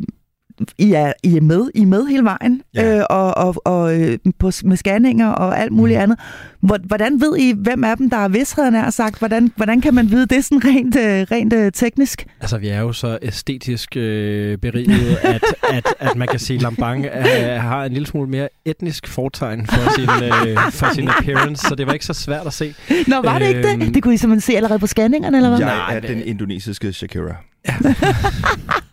[0.77, 2.97] i er, I er med, I er med hele vejen, ja.
[2.97, 6.03] øh, og, og, og øh, på, med scanninger og alt muligt mm.
[6.03, 6.19] andet.
[6.61, 9.19] Hvordan ved I, hvem af dem, der er vidsheden er sagt?
[9.19, 12.27] Hvordan, hvordan kan man vide det sådan rent, øh, rent uh, teknisk?
[12.41, 16.61] Altså, vi er jo så æstetisk øh, beriget, at, at, at man kan sige, at
[16.61, 21.67] Lambang øh, har en lille smule mere etnisk fortegn for sin, øh, for sin appearance,
[21.67, 22.73] så det var ikke så svært at se.
[23.07, 23.73] Nå, var det ikke det?
[23.73, 25.59] Øhm, det kunne I simpelthen se allerede på scanningerne, eller hvad?
[25.59, 27.35] Jeg er den indonesiske Shakira.
[27.67, 27.75] Ja.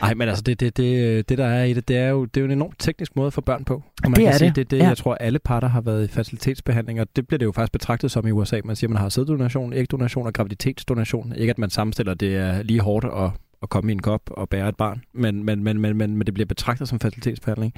[0.00, 2.36] Nej, men altså, det, det, det, det, der er i det, det er jo, det
[2.36, 3.74] er jo en enormt teknisk måde for børn på.
[3.74, 4.56] Og man det kan er sige, det.
[4.56, 4.88] det, det ja.
[4.88, 8.10] Jeg tror, alle parter har været i facilitetsbehandling, og det bliver det jo faktisk betragtet
[8.10, 8.60] som i USA.
[8.64, 11.32] Man siger, man har sæddonation, ægdonation og graviditetsdonation.
[11.36, 13.30] Ikke at man sammenstiller, det er lige hårdt at,
[13.62, 16.26] at komme i en kop og bære et barn, men, men, men, men, men, men
[16.26, 17.74] det bliver betragtet som facilitetsbehandling.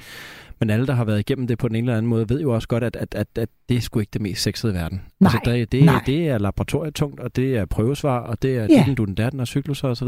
[0.59, 2.53] Men alle, der har været igennem det på den ene eller anden måde, ved jo
[2.53, 5.01] også godt, at, at, at, at det er sgu ikke det mest sexede i verden.
[5.19, 6.03] Nej, altså, det, det, nej.
[6.05, 8.97] det er laboratorietungt, og det er prøvesvar, og det er yeah.
[8.97, 10.07] du den datten og cykluser osv.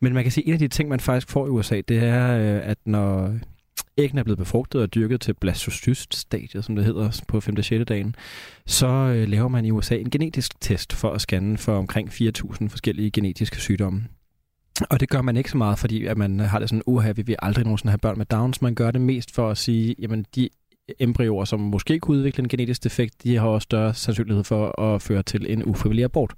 [0.00, 1.98] Men man kan sige, at en af de ting, man faktisk får i USA, det
[2.04, 3.34] er, øh, at når
[3.98, 7.54] æggene er blevet befrugtet og dyrket til blastocyst-stadiet, som det hedder på 5.
[7.58, 7.84] og 6.
[7.88, 8.14] dagen,
[8.66, 12.68] så øh, laver man i USA en genetisk test for at scanne for omkring 4.000
[12.68, 14.04] forskellige genetiske sygdomme.
[14.90, 17.22] Og det gør man ikke så meget, fordi at man har det sådan, uha, vi
[17.22, 18.62] vil aldrig nogensinde have børn med Downs.
[18.62, 20.48] Man gør det mest for at sige, jamen de
[20.98, 25.02] embryoer, som måske kunne udvikle en genetisk defekt, de har også større sandsynlighed for at
[25.02, 26.34] føre til en ufrivillig abort.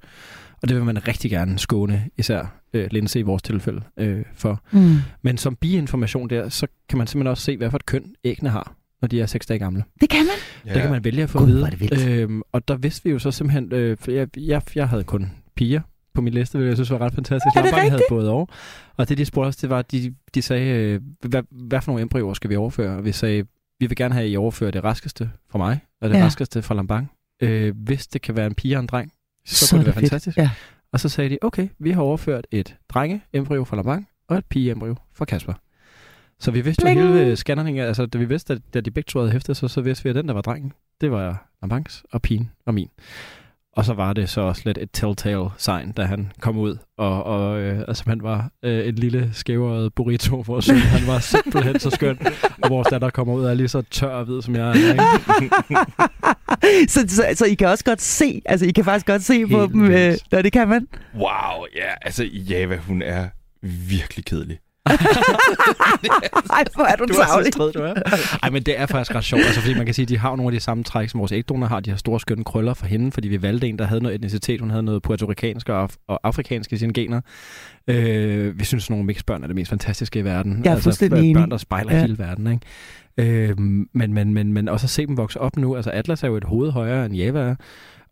[0.62, 4.62] Og det vil man rigtig gerne skåne, især øh, Linse i vores tilfælde, øh, for.
[4.70, 4.96] Mm.
[5.22, 8.50] Men som biinformation der, så kan man simpelthen også se, hvad for et køn æggene
[8.50, 9.84] har, når de er seks dage gamle.
[10.00, 10.34] Det kan man.
[10.66, 10.74] Ja.
[10.74, 11.70] Det kan man vælge at få Gud, at vide.
[11.70, 12.08] det vildt.
[12.08, 15.30] Øhm, og der vidste vi jo så simpelthen, øh, for jeg, jeg, jeg havde kun
[15.56, 15.80] piger
[16.14, 17.56] på min liste, hvilket jeg synes var ret fantastisk.
[17.56, 18.48] Er det Lambank havde både og.
[18.96, 21.92] Og det, de spurgte os, det var, at de, de sagde, øh, hvad, hvad for
[21.92, 22.96] nogle embryoer skal vi overføre?
[22.96, 23.44] Og vi sagde,
[23.80, 26.24] vi vil gerne have, at I overfører det raskeste fra mig, og det ja.
[26.24, 27.10] raskeste fra Lambang.
[27.42, 29.12] Øh, hvis det kan være en pige og en dreng,
[29.46, 30.10] så, så Så kunne det være det fedt.
[30.10, 30.36] fantastisk.
[30.38, 30.50] Ja.
[30.92, 34.94] Og så sagde de, okay, vi har overført et drenge-embryo fra Lambang, og et pige-embryo
[35.14, 35.52] fra Kasper.
[36.40, 37.12] Så vi vidste jo Bling!
[37.14, 39.80] hele scanneringen, altså da vi vidste, at da de begge to havde hæftet sig, så
[39.80, 42.88] vidste vi, at den, der var drengen, det var Lambangs og pigen og min.
[43.76, 47.24] Og så var det så også lidt et telltale sign, da han kom ud, og,
[47.24, 51.80] og øh, altså, han var øh, en lille skæveret burrito, hvor søn, han var simpelthen
[51.80, 52.18] så skøn,
[52.62, 54.74] og vores datter kommer ud og er lige så tør og hvid, som jeg er.
[54.74, 55.54] Ikke?
[56.92, 59.60] så, så, så I kan også godt se, altså I kan faktisk godt se på
[59.60, 59.84] Helt dem.
[59.84, 60.88] Øh, ja, det kan man.
[61.14, 63.28] Wow, ja, altså Java, hun er
[63.62, 64.58] virkelig kedelig.
[66.52, 67.52] Ej, hvor er du, Du er så tavlig.
[67.52, 67.94] strid, du er.
[68.42, 70.36] Ej, men det er faktisk ret sjovt, altså, fordi man kan sige, at de har
[70.36, 71.80] nogle af de samme træk, som vores ægdonor har.
[71.80, 74.60] De har store skønne krøller for hende, fordi vi valgte en, der havde noget etnicitet.
[74.60, 77.20] Hun havde noget puertoricansk og, af- og afrikansk i sine gener.
[77.88, 80.60] Øh, vi synes, at nogle mixbørn er det mest fantastiske i verden.
[80.64, 81.36] Jeg er fuldstændig altså, enig.
[81.40, 82.00] Børn, der spejler ja.
[82.00, 82.46] hele verden,
[83.16, 83.48] ikke?
[83.48, 85.76] Øh, men, men, men, men også at se dem vokse op nu.
[85.76, 87.54] Altså Atlas er jo et hoved højere end Java er.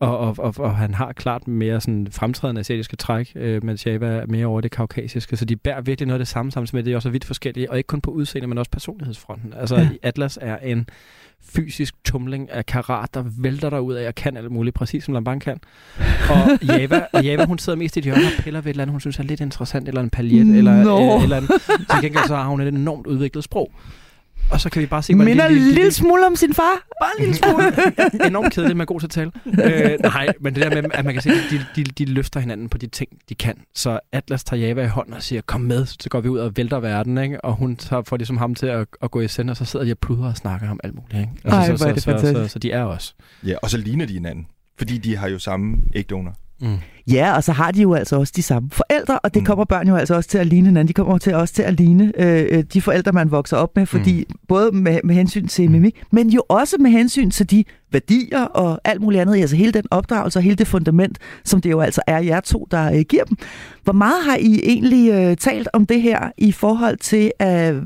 [0.00, 4.06] Og, og, og, og han har klart mere sådan fremtrædende asiatiske træk, øh, mens Java
[4.06, 5.36] er mere over det kaukasiske.
[5.36, 7.24] Så de bærer virkelig noget af det samme, samtidig med, at de også er vidt
[7.24, 7.70] forskellige.
[7.70, 9.54] Og ikke kun på udseende, men også personlighedsfronten.
[9.60, 9.88] Altså Ja.
[10.02, 10.88] Atlas er en
[11.42, 15.14] fysisk tumling af karat, der vælter der ud af og kan alt muligt, præcis som
[15.14, 15.58] Lambang kan.
[16.30, 18.82] Og Java, og Java, hun sidder mest i et hjørne og piller ved et eller
[18.82, 21.00] andet, hun synes er lidt interessant, eller en paljet, eller Nå.
[21.00, 21.50] øh, et eller andet.
[21.90, 23.72] Til gengæld så har hun et enormt udviklet sprog.
[24.50, 26.86] Og så kan vi bare se, Minder en de- lille smule om sin far.
[27.02, 27.72] Bare en lille smule.
[28.26, 29.32] Enormt kedeligt, men god til at tale.
[29.46, 32.40] Øh, nej, men det der med, at man kan se, at de, de, de løfter
[32.40, 33.54] hinanden på de ting, de kan.
[33.74, 36.56] Så Atlas tager Java i hånden og siger, kom med, så går vi ud og
[36.56, 37.44] vælter verden, ikke?
[37.44, 39.84] Og hun tager, får ligesom ham til at, at gå i send, og så sidder
[39.86, 41.32] de og pludrer og snakker om alt muligt, ikke?
[41.44, 42.34] Ej, så, er så, så, så, fantastisk.
[42.42, 43.14] så, så, de er også.
[43.46, 44.46] Ja, og så ligner de hinanden,
[44.78, 46.34] fordi de har jo samme ægdonor.
[46.60, 46.76] Mm.
[47.12, 49.46] Ja, og så har de jo altså også de samme forældre, og det Mm.
[49.46, 50.88] kommer børn jo altså også til at ligne hinanden.
[50.88, 53.86] De kommer til også til at ligne øh, øh, de forældre, man vokser op med,
[53.86, 54.34] fordi mm.
[54.48, 55.72] både med, med hensyn til Mm.
[55.72, 59.36] mimik, men jo også med hensyn til de værdier og alt muligt andet.
[59.40, 62.66] Altså hele den opdragelse og hele det fundament, som det jo altså er jer to,
[62.70, 63.36] der øh, giver dem.
[63.84, 67.30] Hvor meget har I egentlig øh, talt om det her i forhold til...
[67.42, 67.82] Øh,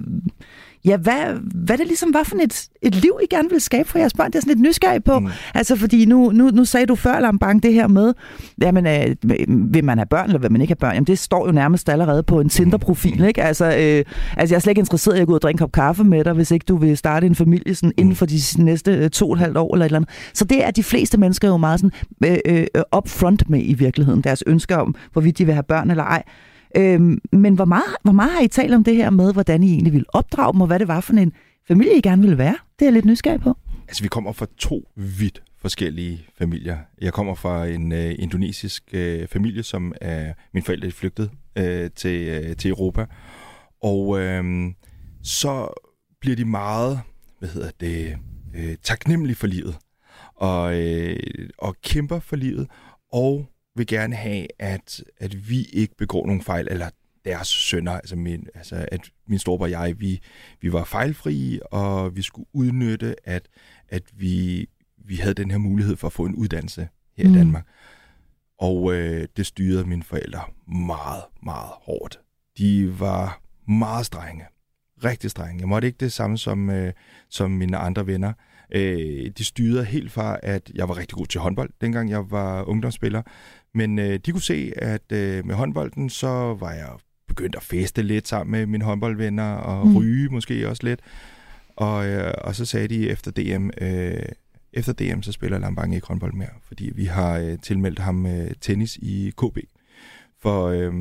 [0.85, 3.99] Ja, hvad, hvad det ligesom var for et, et liv, I gerne ville skabe for
[3.99, 4.27] jeres børn?
[4.27, 5.19] Det er sådan lidt nysgerrig på.
[5.19, 5.25] Mm.
[5.25, 5.31] Mm.
[5.55, 8.15] Altså, fordi nu, nu, nu sagde du før, Lambang, det her med,
[8.61, 9.17] jamen, øh,
[9.49, 10.95] vil man have børn, eller vil man ikke have børn?
[10.95, 13.43] Jamen, det står jo nærmest allerede på en Tinder-profil, ikke?
[13.43, 14.05] Altså, øh,
[14.37, 16.05] altså, jeg er slet ikke interesseret i at gå ud og drikke en kop kaffe
[16.05, 19.11] med dig, hvis ikke du vil starte en familie sådan, inden for de næste øh,
[19.11, 20.11] to og et halvt år, eller et eller andet.
[20.35, 21.93] Så det er de fleste mennesker jo meget sådan,
[22.47, 26.05] øh, øh, upfront med i virkeligheden, deres ønsker om, hvorvidt de vil have børn eller
[26.05, 26.23] ej.
[26.77, 29.73] Øhm, men hvor meget, hvor meget har I talt om det her med, hvordan I
[29.73, 31.33] egentlig ville opdrage dem, og hvad det var for en
[31.69, 32.57] familie, I gerne ville være?
[32.79, 33.57] Det er jeg lidt nysgerrig på.
[33.89, 36.79] Altså, vi kommer fra to vidt forskellige familier.
[37.01, 41.91] Jeg kommer fra en øh, indonesisk øh, familie, som er mine forældre er flygtet øh,
[41.97, 43.07] til, øh, til Europa.
[43.83, 44.45] Og øh,
[45.23, 45.69] så
[46.21, 47.01] bliver de meget,
[47.39, 48.17] hvad hedder det,
[48.55, 49.77] øh, taknemmelige for livet.
[50.35, 51.17] Og, øh,
[51.59, 52.69] og kæmper for livet.
[53.13, 56.91] Og vil gerne have, at, at vi ikke begår nogen fejl, eller
[57.25, 60.21] deres sønner, altså, min, altså at min storebror og jeg, vi,
[60.61, 63.49] vi var fejlfrie, og vi skulle udnytte, at,
[63.89, 64.67] at vi,
[65.05, 67.35] vi havde den her mulighed for at få en uddannelse her Mm.
[67.35, 67.67] i Danmark.
[68.59, 72.21] Og øh, det styrede mine forældre meget, meget hårdt.
[72.59, 74.45] De var meget strenge.
[75.05, 75.61] Rigtig strenge.
[75.61, 76.93] Jeg måtte ikke det samme som, øh,
[77.29, 78.33] som mine andre venner.
[78.73, 82.63] Øh, de styrede helt fra, at jeg var rigtig god til håndbold, dengang jeg var
[82.69, 83.23] ungdomsspiller.
[83.75, 86.89] Men øh, de kunne se, at øh, med håndbolden, så var jeg
[87.29, 89.97] begyndt at feste lidt sammen med mine håndboldvenner, og Mm.
[89.97, 91.01] ryge måske også lidt.
[91.77, 94.23] Og, øh, og så sagde de efter DM, øh,
[94.73, 98.51] efter DM, så spiller Lambang ikke håndbold mere, fordi vi har øh, tilmeldt ham øh,
[98.61, 99.59] tennis i KB.
[100.43, 100.93] For øh,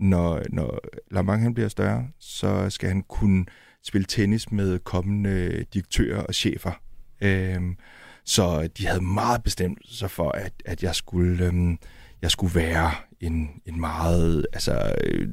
[0.00, 3.44] når, når Lamang han bliver større, så skal han kunne
[3.84, 6.80] spille tennis med kommende direktører og chefer.
[7.24, 7.76] Øhm,
[8.24, 11.78] så de havde meget bestemt sig for, at, at jeg skulle øhm,
[12.24, 15.28] jeg skulle være en, en meget altså, øh,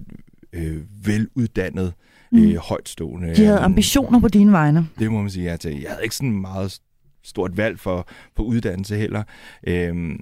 [0.53, 1.93] øh, veluddannet,
[2.31, 2.43] mm.
[2.43, 3.35] øh, højtstående.
[3.35, 4.87] De havde ambitioner på dine vegne.
[4.99, 5.81] Det må man sige ja til.
[5.81, 6.79] Jeg havde ikke sådan meget
[7.23, 9.23] stort valg for, for uddannelse heller.
[9.67, 10.19] Øhm,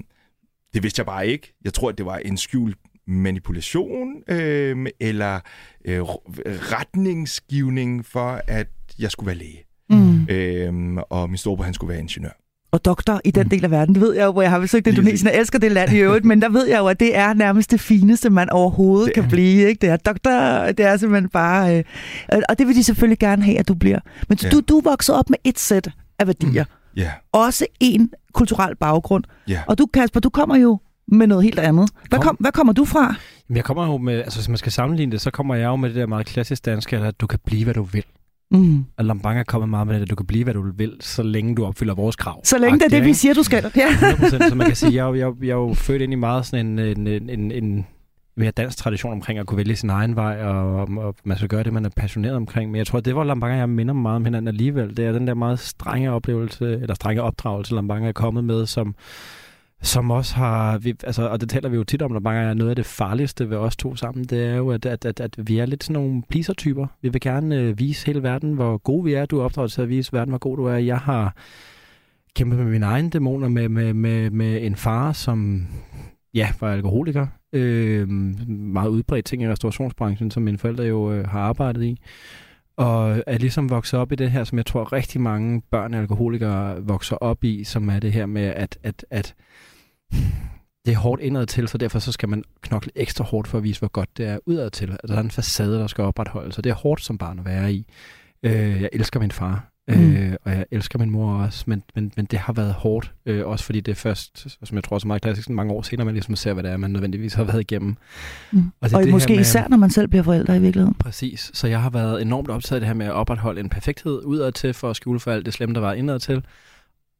[0.73, 1.53] det vidste jeg bare ikke.
[1.65, 2.77] Jeg tror, at det var en skjult
[3.07, 5.39] manipulation øh, eller
[5.85, 6.01] øh,
[6.45, 9.68] retningsgivning for, at jeg skulle være læge.
[9.89, 10.27] Mm.
[10.29, 12.29] Øhm, og min storebror, han skulle være ingeniør
[12.71, 13.49] og doktor i den mm.
[13.49, 13.95] del af verden.
[13.95, 16.25] Det ved jeg jo, hvor jeg har besøgt Indonesien og elsker det land i øvrigt,
[16.25, 19.29] men der ved jeg jo, at det er nærmest det fineste, man overhovedet det kan
[19.29, 19.67] blive.
[19.67, 19.81] Ikke?
[19.81, 20.31] Det er doktor,
[20.71, 21.77] det er simpelthen bare...
[21.77, 23.99] Øh, og det vil de selvfølgelig gerne have, at du bliver.
[24.29, 24.49] Men ja.
[24.49, 26.63] du, du er vokset op med et sæt af værdier.
[26.63, 27.01] Mm.
[27.01, 27.11] Yeah.
[27.31, 29.23] Også en kulturel baggrund.
[29.49, 29.59] Yeah.
[29.67, 31.89] Og du, Kasper, du kommer jo med noget helt andet.
[32.09, 33.15] Hvad, kom, hvad kommer du fra?
[33.49, 35.75] Jamen, jeg kommer jo med, altså hvis man skal sammenligne det, så kommer jeg jo
[35.75, 38.03] med det der meget klassisk danske, at du kan blive, hvad du vil.
[38.51, 38.85] Mm.
[38.97, 41.23] Og Lambang er kommet meget med det, at du kan blive, hvad du vil, så
[41.23, 42.41] længe du opfylder vores krav.
[42.45, 43.71] Så længe det er det, vi siger, du skal.
[43.75, 43.87] Ja.
[44.13, 46.79] 100%, så man kan sige, jeg, jeg, jeg er jo født ind i meget sådan
[46.79, 47.85] en, en, en, en, en
[48.37, 51.63] mere dansk tradition omkring at kunne vælge sin egen vej, og, og man skal gøre
[51.63, 52.71] det, man er passioneret omkring.
[52.71, 54.97] Men jeg tror, det var Lambanga, jeg minder meget om hinanden alligevel.
[54.97, 58.95] Det er den der meget strenge oplevelse, eller strenge opdragelse, Lambanga er kommet med, som,
[59.81, 62.53] som også har, vi, altså, og det taler vi jo tit om, når mange er
[62.53, 65.35] noget af det farligste ved os to sammen, det er jo, at, at, at, at
[65.37, 66.87] vi er lidt sådan nogle pleaser-typer.
[67.01, 69.25] Vi vil gerne øh, vise hele verden, hvor gode vi er.
[69.25, 70.75] Du er opdraget til at vise verden, hvor god du er.
[70.75, 71.35] Jeg har
[72.35, 75.67] kæmpet med mine egne dæmoner, med, med, med, med en far, som
[76.33, 77.27] ja, var alkoholiker.
[77.53, 81.97] Øh, meget udbredt ting i restaurationsbranchen, som mine forældre jo øh, har arbejdet i.
[82.77, 85.99] Og er ligesom vokset op i det her, som jeg tror rigtig mange børn af
[85.99, 89.35] alkoholikere vokser op i, som er det her med, at, at, at
[90.85, 93.63] det er hårdt indad til, så derfor så skal man knokle ekstra hårdt for at
[93.63, 94.91] vise, hvor godt det er udad til.
[94.91, 97.45] Altså, der er en facade, der skal opretholdes, så det er hårdt som barn at
[97.45, 97.85] være i.
[98.43, 100.15] Øh, jeg elsker min far, mm.
[100.15, 103.47] øh, og jeg elsker min mor også, men, men, men det har været hårdt, øh,
[103.47, 106.05] også fordi det er først, som jeg tror er så meget klassisk, mange år senere,
[106.05, 107.95] man ligesom ser, hvad det er, man nødvendigvis har været igennem.
[108.51, 108.71] Mm.
[108.81, 110.93] Og, det og det måske med, især, når man selv bliver forældre i virkeligheden.
[110.93, 114.21] Præcis, så jeg har været enormt optaget af det her med at opretholde en perfekthed
[114.25, 116.43] udad til, for at skjule for alt det slemme, der var indad til.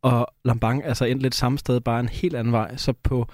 [0.02, 2.78] Og Lambang er så endt lidt samme sted, bare en helt anden vej.
[2.78, 3.28] Så på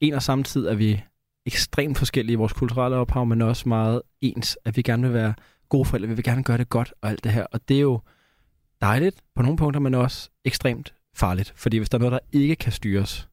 [0.00, 1.02] en og samme tid er vi
[1.46, 5.34] ekstremt forskellige i vores kulturelle ophav, men også meget ens, at vi gerne vil være
[5.68, 7.46] gode forældre, vi vil gerne gøre det godt og alt det her.
[7.52, 8.00] Og det er jo
[8.80, 11.52] dejligt på nogle punkter, men også ekstremt farligt.
[11.56, 13.28] Fordi hvis der er noget, der ikke kan styres,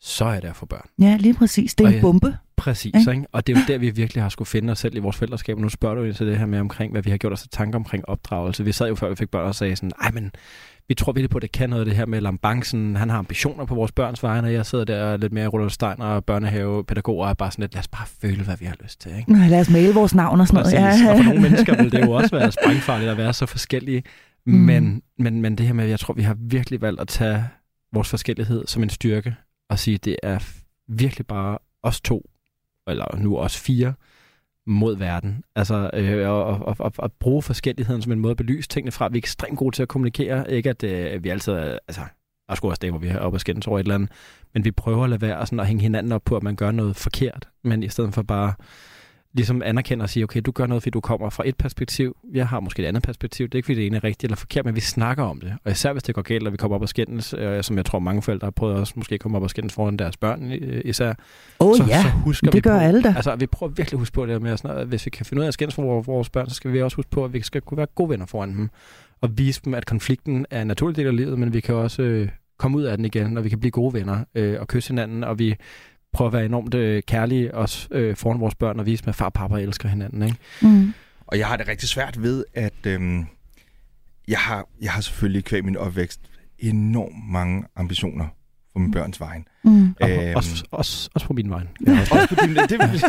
[0.00, 0.88] så er det at få børn.
[1.00, 1.74] Ja, lige præcis.
[1.74, 2.36] Det er en bombe.
[2.56, 3.10] Præcis, ikke?
[3.10, 3.26] ikke?
[3.32, 5.58] Og det er jo der, vi virkelig har skulle finde os selv i vores fællesskab.
[5.58, 7.78] Nu spørger du ind til det her med omkring, hvad vi har gjort os tanker
[7.78, 8.64] omkring opdragelse.
[8.64, 10.30] Vi sad jo før, vi fik børn og sagde sådan, ej, men
[10.88, 12.96] vi tror virkelig på, at det kan noget, det her med Lambancen.
[12.96, 16.04] Han har ambitioner på vores børns vegne, og jeg sidder der lidt mere Rudolf Steiner
[16.04, 19.00] og børnehavepædagoger og er bare sådan lidt, lad os bare føle, hvad vi har lyst
[19.00, 19.16] til.
[19.18, 19.32] Ikke?
[19.32, 20.78] Nej, lad os male vores navn og sådan Præcis.
[20.78, 21.02] noget.
[21.04, 21.10] Ja.
[21.10, 24.02] Og for nogle mennesker vil det jo også være sprængfarligt at være så forskellige.
[24.46, 24.52] Mm.
[24.52, 27.44] Men, men, men det her med, at jeg tror, vi har virkelig valgt at tage
[27.92, 29.34] vores forskellighed som en styrke
[29.68, 30.38] og sige, at det er
[30.88, 32.30] virkelig bare os to,
[32.86, 33.94] eller nu os fire,
[34.66, 35.44] mod verden.
[35.54, 39.08] Altså, øh, og, og, og, og bruge forskelligheden som en måde at belyse tingene fra.
[39.08, 40.52] Vi er ekstremt gode til at kommunikere.
[40.52, 42.00] Ikke at øh, vi altid er, altså,
[42.46, 44.10] der er sgu også det, hvor vi er oppe og skændes over et eller andet.
[44.54, 46.70] Men vi prøver at lade være sådan at hænge hinanden op på, at man gør
[46.70, 47.48] noget forkert.
[47.64, 48.54] Men i stedet for bare
[49.36, 52.48] ligesom anerkender og siger, okay, du gør noget, fordi du kommer fra et perspektiv, jeg
[52.48, 54.64] har måske et andet perspektiv, det er ikke, fordi det ene er rigtigt eller forkert,
[54.64, 55.54] men vi snakker om det.
[55.64, 57.84] Og især hvis det går galt, og vi kommer op og skændes, øh, som jeg
[57.84, 60.82] tror mange forældre har prøvet også måske komme op og skændes foran deres børn øh,
[60.84, 61.14] især.
[61.58, 63.12] Oh, så, ja, så husker det vi gør på, alle da.
[63.16, 65.40] Altså, vi prøver virkelig at huske på det med, sådan, at hvis vi kan finde
[65.40, 67.42] ud af at skændes for vores børn, så skal vi også huske på, at vi
[67.42, 68.70] skal kunne være gode venner foran dem.
[69.20, 72.02] Og vise dem, at konflikten er en naturlig del af livet, men vi kan også
[72.02, 74.88] øh, komme ud af den igen, og vi kan blive gode venner øh, og kysse
[74.88, 75.56] hinanden, og vi
[76.16, 79.26] prøve at være enormt øh, kærlige også øh, foran vores børn og vise, at far
[79.26, 80.22] og pappa elsker hinanden.
[80.22, 80.36] Ikke?
[80.62, 80.92] Mm.
[81.26, 83.00] Og jeg har det rigtig svært ved, at øh,
[84.28, 86.20] jeg, har, jeg har selvfølgelig kvæg min opvækst
[86.58, 88.26] enormt mange ambitioner
[88.74, 89.44] på min børns vejen.
[89.64, 89.94] Mm.
[90.02, 91.62] Øhm, også, også, også på min vej.
[91.86, 93.04] Ja, også, også på din, det,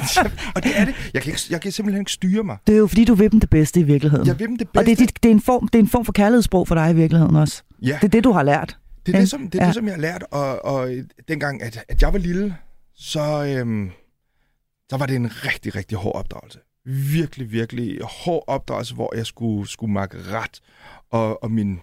[0.56, 1.12] og det er det.
[1.14, 2.58] Jeg kan, ikke, jeg kan simpelthen ikke styre mig.
[2.68, 4.28] Det er jo fordi, du vil dem det bedste i virkeligheden.
[4.28, 4.80] Jeg vil dem det bedste.
[4.80, 6.76] Og det er, dit, det er, en, form, det er en form for kærlighedssprog for
[6.76, 7.64] dig i virkeligheden også.
[7.82, 7.98] Ja.
[8.02, 8.78] Det er det, du har lært.
[9.06, 9.68] Det er det, som, det, er ja.
[9.68, 10.24] det, som jeg har lært.
[10.32, 10.90] Og, og
[11.28, 12.56] dengang, at, at jeg var lille,
[12.98, 13.92] så, øhm,
[14.90, 16.60] så var det en rigtig, rigtig hård opdragelse.
[16.86, 20.62] Virkelig, virkelig hård opdragelse, hvor jeg skulle, skulle makke ret,
[21.12, 21.78] og, og mine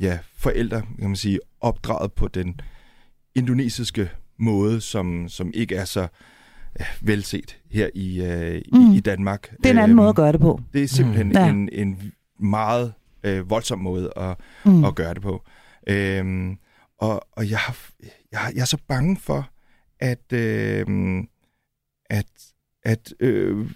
[0.00, 2.60] ja, forældre, kan man sige, opdraget på den
[3.34, 6.08] indonesiske måde, som, som ikke er så
[6.80, 8.92] ja, velset her i, øh, mm.
[8.92, 9.50] i, i Danmark.
[9.56, 10.60] Det er en anden øhm, måde at gøre det på.
[10.72, 11.32] Det er simpelthen mm.
[11.32, 11.48] ja.
[11.48, 14.84] en, en meget øh, voldsom måde at, mm.
[14.84, 15.44] at gøre det på.
[15.86, 16.56] Øhm,
[16.98, 17.60] og og jeg,
[18.32, 19.50] jeg, jeg er så bange for,
[20.00, 20.86] at, øh,
[22.10, 22.26] at,
[22.82, 23.70] at øh,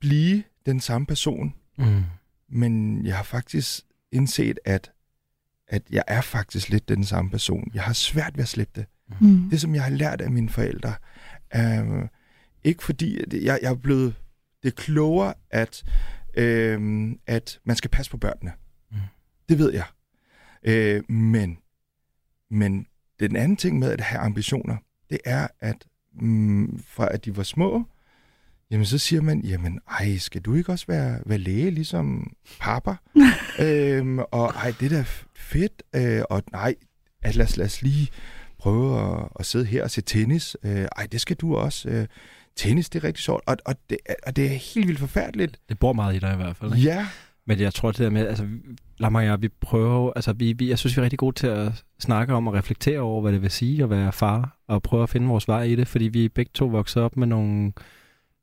[0.00, 2.02] blive den samme person, Mm.
[2.48, 4.92] men jeg har faktisk indset, at,
[5.68, 7.70] at jeg er faktisk lidt den samme person.
[7.74, 8.86] Jeg har svært ved at slippe det.
[9.20, 9.50] Mm.
[9.50, 10.94] Det, som jeg har lært af mine forældre,
[11.50, 12.06] er
[12.64, 14.14] ikke fordi, at jeg, jeg er blevet
[14.62, 15.84] det er klogere, at,
[16.34, 18.52] øh, at man skal passe på børnene.
[18.90, 18.96] Mm.
[19.48, 19.86] Det ved jeg.
[20.62, 21.58] Øh, men,
[22.50, 22.86] men
[23.20, 24.76] den anden ting med at have ambitioner,
[25.10, 25.76] det er, at
[26.20, 27.84] mm, fra at de var små,
[28.70, 32.94] jamen så siger man, jamen ej, skal du ikke også være, være læge, ligesom papa?
[33.66, 35.04] øhm, og ej, det er da
[35.36, 36.74] fedt, øh, og nej,
[37.22, 38.08] at lad, os, lad os lige
[38.58, 40.56] prøve at, at sidde her og se tennis.
[40.62, 41.88] Øh, ej, det skal du også.
[41.88, 42.06] Øh,
[42.56, 45.60] tennis, det er rigtig sjovt, og, og, det, og det er helt vildt forfærdeligt.
[45.68, 46.74] Det bor meget i dig i hvert fald.
[46.74, 46.88] Ikke?
[46.88, 47.06] Ja,
[47.46, 48.46] Men jeg tror det der med, altså,
[48.98, 51.46] Lamar og jeg, vi prøver altså, vi, vi, jeg synes, vi er rigtig gode til
[51.46, 55.02] at snakke om og reflektere over, hvad det vil sige at være far, og prøve
[55.02, 57.72] at finde vores vej i det, fordi vi begge to voksede op med nogle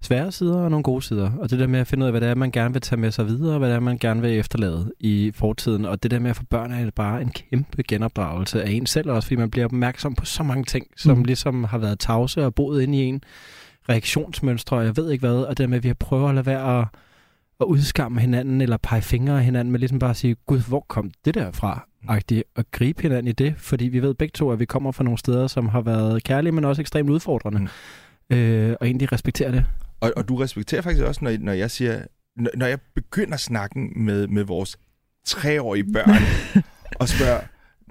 [0.04, 1.32] svære sider og nogle gode sider.
[1.40, 3.00] Og det der med at finde ud af, hvad det er, man gerne vil tage
[3.00, 5.86] med sig videre, og hvad det er, man gerne vil efterlade i fortiden.
[5.86, 9.12] Og det der med at få børn er bare en kæmpe genopdragelse af en selv
[9.12, 11.24] også, fordi man bliver opmærksom på så mange ting, som Mm.
[11.24, 13.24] ligesom har været tavse og boet inde i en
[13.90, 16.36] reaktionsmønstre, og jeg ved ikke hvad, og det der med, at vi har prøvet at
[16.36, 16.88] lade være at,
[17.62, 20.86] at udskamme hinanden, eller pege fingre af hinanden, men ligesom bare at sige, gud, hvor
[20.90, 21.88] kom det der fra?
[22.08, 25.04] Agtigt, og gribe hinanden i det, fordi vi ved begge to, at vi kommer fra
[25.04, 27.60] nogle steder, som har været kærlige, men også ekstremt udfordrende.
[27.60, 27.68] Mm.
[28.36, 29.66] Øh, og egentlig respektere det.
[30.00, 32.02] og, og du respekterer faktisk også, når, når jeg siger,
[32.36, 34.78] når, når jeg begynder snakken med, med vores
[35.26, 36.24] treårige børn,
[37.02, 37.40] og spørger,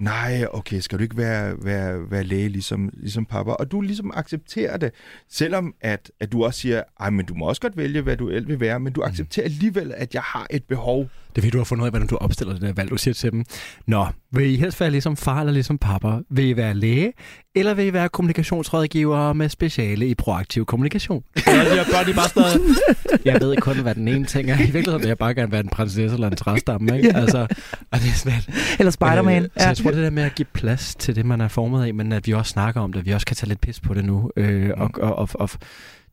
[0.01, 3.51] nej, okay, skal du ikke være, være, være læge ligesom, ligesom pappa?
[3.51, 4.91] Og du ligesom accepterer det,
[5.29, 8.25] selvom at, at du også siger, ej, men du må også godt vælge, hvad du
[8.25, 11.09] vil være, men du accepterer alligevel, at jeg har et behov.
[11.35, 12.89] Det er fordi, du har fundet ud af, hvordan du opstiller det der valg.
[12.89, 13.43] Du siger til dem,
[13.87, 16.19] Nå, vil I helst være ligesom far eller ligesom pappa?
[16.29, 17.13] Vil I være læge,
[17.55, 21.23] eller vil I være kommunikationsrådgiver med speciale i proaktiv kommunikation?
[21.35, 22.79] Her børn, de bare sådan noget,
[23.25, 24.55] jeg ved kun, hvad den ene ting er.
[24.55, 27.15] I virkeligheden vil jeg bare gerne være en prinsesse eller en træstamme, ikke?
[27.15, 27.47] Altså,
[27.91, 29.43] og det er sådan, at, Eller Spider-Man.
[29.43, 31.85] Øh, så jeg tror, det der med at give plads til det, man er formet
[31.85, 33.93] af, men at vi også snakker om det, vi også kan tage lidt pis på
[33.93, 35.49] det nu, øh, og, og, og, og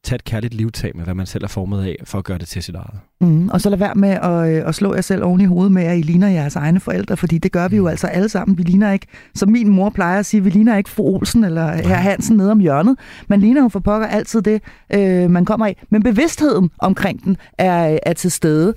[0.03, 2.49] tage et kærligt livtag med, hvad man selv er formet af, for at gøre det
[2.49, 3.01] til sit eget.
[3.21, 5.73] Mm, og så lad være med at, øh, at slå jer selv oven i hovedet
[5.73, 8.59] med, at I ligner jeres egne forældre, fordi det gør vi jo altså alle sammen.
[8.59, 11.73] Vi ligner ikke, som min mor plejer at sige, vi ligner ikke fru Olsen eller
[11.73, 12.97] herr Hansen nede om hjørnet.
[13.29, 14.63] Man ligner jo for pokker altid det,
[14.95, 15.77] øh, man kommer af.
[15.91, 18.75] Men bevidstheden omkring den er, er til stede.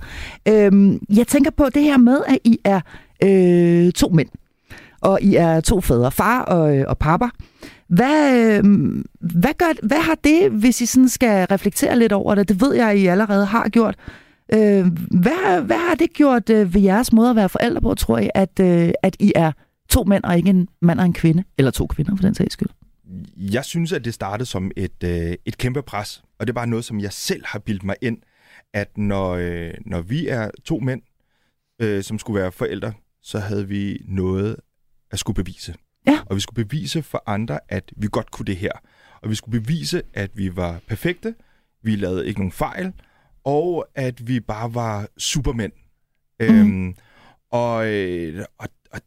[0.48, 2.80] Øh, jeg tænker på det her med, at I er
[3.24, 4.28] øh, to mænd,
[5.00, 7.26] og I er to fædre, far og, øh, og pappa.
[7.92, 8.64] Hvad, øh,
[9.20, 12.48] hvad, gør, hvad har det, hvis I sådan skal reflektere lidt over det?
[12.48, 13.96] Det ved jeg, I allerede har gjort.
[14.54, 14.86] Øh,
[15.20, 18.30] hvad, hvad har det gjort øh, ved jeres måde at være forældre på, tror I,
[18.34, 19.52] at, øh, at I er
[19.88, 21.44] to mænd og ikke en mand og en kvinde?
[21.58, 22.68] Eller to kvinder, for den sags skyld.
[23.36, 26.66] Jeg synes, at det startede som et, øh, et kæmpe pres, og det er bare
[26.66, 28.18] noget, som jeg selv har bildt mig ind,
[28.72, 31.02] at når, øh, når vi er to mænd,
[31.80, 34.56] øh, som skulle være forældre, så havde vi noget
[35.10, 35.74] at skulle bevise.
[36.06, 36.18] Ja.
[36.26, 38.72] Og vi skulle bevise for andre, at vi godt kunne det her.
[39.22, 41.34] Og vi skulle bevise, at vi var perfekte,
[41.82, 42.92] vi lavede ikke nogen fejl,
[43.44, 45.72] og at vi bare var supermænd.
[46.40, 46.50] Mhm.
[46.50, 46.96] Øhm,
[47.50, 47.74] og,
[48.58, 49.00] og, og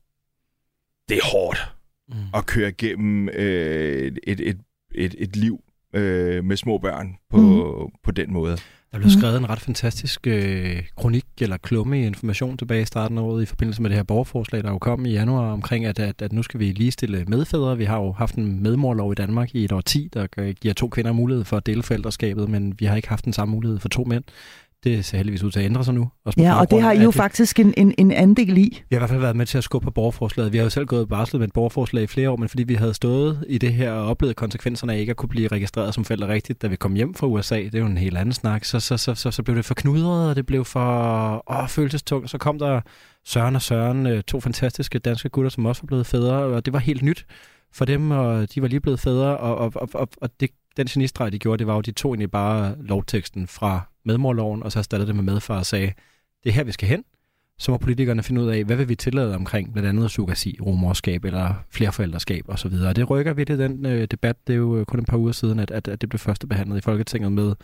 [1.09, 1.71] det er hårdt
[2.09, 2.15] Mm.
[2.33, 4.59] at køre igennem øh, et, et,
[4.95, 5.63] et, et liv
[5.95, 7.49] øh, med små børn på, Mhm.
[7.83, 7.91] mm.
[8.03, 8.57] på den måde.
[8.91, 13.17] Der blev skrevet en ret fantastisk øh, kronik eller klumme i information tilbage i starten
[13.17, 15.99] af året i forbindelse med det her borgerforslag, der jo kom i januar omkring, at,
[15.99, 17.77] at, at nu skal vi ligestille medfædre.
[17.77, 20.73] Vi har jo haft en medmorlov i Danmark i et år 10, der gør- giver
[20.73, 23.79] to kvinder mulighed for at dele forældreskabet, men vi har ikke haft den samme mulighed
[23.79, 24.23] for to mænd.
[24.85, 26.09] Det ser heldigvis ud til at ændre sig nu.
[26.25, 28.83] Også Ja, og det har I jo det- faktisk en, en, en andel i.
[28.89, 30.53] vi har i hvert fald været med til at skubbe på borgerforslaget.
[30.53, 32.73] Vi har jo selv gået barslet med et borgerforslag i flere år, men fordi vi
[32.73, 36.05] havde stået i det her og oplevet konsekvenserne af ikke at kunne blive registreret som
[36.05, 38.65] forældre rigtigt, da vi kom hjem fra USA, det er jo en helt anden snak,
[38.65, 42.29] så, så, så, så, så blev det for knudret, og det blev for åh, følelsestungt.
[42.29, 42.81] Så kom der
[43.25, 46.73] Søren og Søren, øh, to fantastiske danske gutter, som også var blevet fædre, og det
[46.73, 47.25] var helt nyt
[47.73, 50.87] for dem, og de var lige blevet fædre, og, og, og, og, og det, den
[50.87, 54.79] genistreg, de gjorde, det var jo, de tog egentlig bare lovteksten fra medmorloven, og så
[54.79, 55.93] erstattede det med medfar og sagde,
[56.43, 57.03] det er her, vi skal hen,
[57.57, 61.25] så må politikerne finde ud af, hvad vil vi tillade omkring blandt andet sugasi, rumorskab
[61.25, 62.73] eller flerforældreskab osv.
[62.87, 64.47] Og det rykker virkelig den øh, debat.
[64.47, 66.47] Det er jo øh, kun et par uger siden, at, at, at det blev første
[66.47, 67.55] behandlet i Folketinget med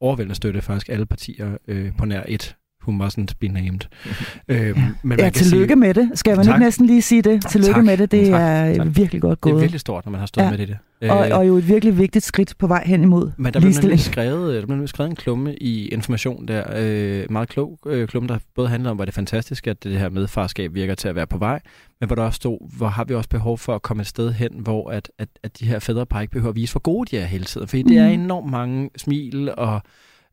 [0.00, 2.56] overvældende støtte faktisk alle partier øh, på nær et
[2.88, 3.80] who mustn't be named.
[4.48, 6.10] øh, men Ja, man kan tillykke sige, med det.
[6.14, 6.54] Skal man Tak.
[6.54, 7.46] ikke næsten lige sige det?
[7.50, 7.84] Tillykke Tak.
[7.84, 8.10] med det.
[8.10, 8.40] Det Tak.
[8.40, 8.86] er Tak.
[8.96, 9.60] virkelig godt Det er gået.
[9.62, 10.50] virkelig stort, når man har stået Ja.
[10.50, 10.64] med det.
[10.64, 10.78] i det.
[11.10, 13.72] Og, Øh, og jo et virkelig vigtigt skridt på vej hen imod Men der blev
[13.82, 18.28] nemlig skrevet, der blev skrevet en klumme i Information der, øh, meget klog øh, klumme,
[18.28, 21.14] der både handler om, hvor det er fantastisk, at det her medfarskab virker til at
[21.14, 21.60] være på vej,
[22.00, 24.32] men hvor der også stod, hvor har vi også behov for at komme et sted
[24.32, 27.18] hen, hvor at, at, at de her fædrepar ikke behøver at vise, hvor gode de
[27.22, 27.68] er hele tiden.
[27.68, 28.20] Fordi det er Mhm.
[28.20, 29.82] enormt mange smil og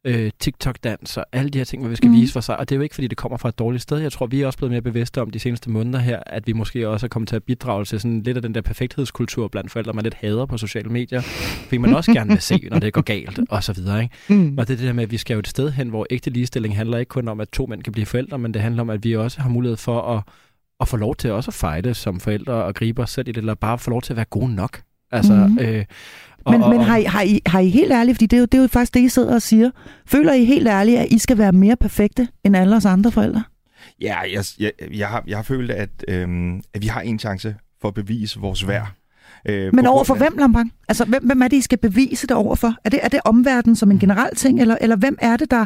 [0.06, 2.16] øh, TikTok-dans og alle de her ting, hvor vi skal mm.
[2.16, 2.58] vise for sig.
[2.60, 3.97] Og det er jo ikke, fordi det kommer fra et dårligt sted.
[3.97, 6.54] Jeg tror, vi er også blevet mere bevidste om de seneste måneder her, at vi
[6.54, 9.72] måske også er kommet til at bidrage til sådan lidt af den der perfekthedskultur blandt
[9.72, 11.22] forældre, man lidt hader på sociale medier.
[11.22, 14.04] Fordi man også gerne vil se, når det går galt og så videre.
[14.04, 14.16] Ikke?
[14.30, 14.58] Mm.
[14.58, 16.30] Og det er det der med, at vi skal jo et sted hen, hvor ægte
[16.30, 18.89] ligestilling handler ikke kun om, at to mænd kan blive forældre, men det handler om,
[18.89, 20.24] at vi også har mulighed for at,
[20.80, 23.38] at få lov til også at fejle som forældre og gribe os selv i det,
[23.38, 24.82] eller bare få lov til at være gode nok.
[25.12, 25.60] Altså, mm.
[25.62, 25.86] øh,
[26.46, 28.46] men, og, men har, I, har, I, har I helt ærligt, fordi det er, jo,
[28.46, 29.72] det er jo faktisk det, I sidder og siger,
[30.06, 33.44] føler I helt ærligt, at I skal være mere perfekte end alle os andre forældre?
[34.02, 37.56] Ja, jeg, jeg, jeg, har, jeg har følt, at, øhm, at vi har en chance
[37.82, 38.88] for at bevise vores værd.
[39.46, 40.74] Øh, Men over for hvem, Lampang?
[40.88, 42.76] Altså, hvem, hvem er det, I skal bevise det overfor?
[42.84, 45.66] Er det, er det omverdenen som en generel ting, eller, eller hvem er det, der,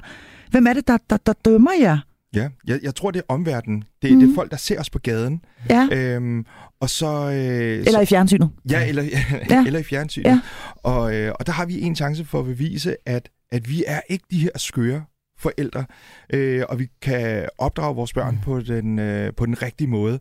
[0.51, 1.97] hvem er det, der, der, der dømmer jer?
[2.35, 3.83] Ja, jeg, jeg tror, det er omverdenen.
[4.01, 4.19] Det, mm.
[4.19, 4.35] det er mhm.
[4.35, 5.45] folk, der ser os på gaden.
[5.69, 5.87] Ja.
[5.91, 6.45] Øhm,
[6.79, 8.49] og så, øh, eller så, i fjernsynet.
[8.69, 9.03] Ja, eller,
[9.49, 9.65] ja.
[9.65, 10.25] eller i fjernsynet.
[10.25, 10.39] Ja.
[10.75, 14.01] Og, øh, og der har vi en chance for at bevise, at, at vi er
[14.09, 15.03] ikke de her skøre
[15.37, 15.85] forældre,
[16.33, 18.41] øh, og vi kan opdrage vores børn mm.
[18.41, 20.19] på, den, øh, på den rigtige måde.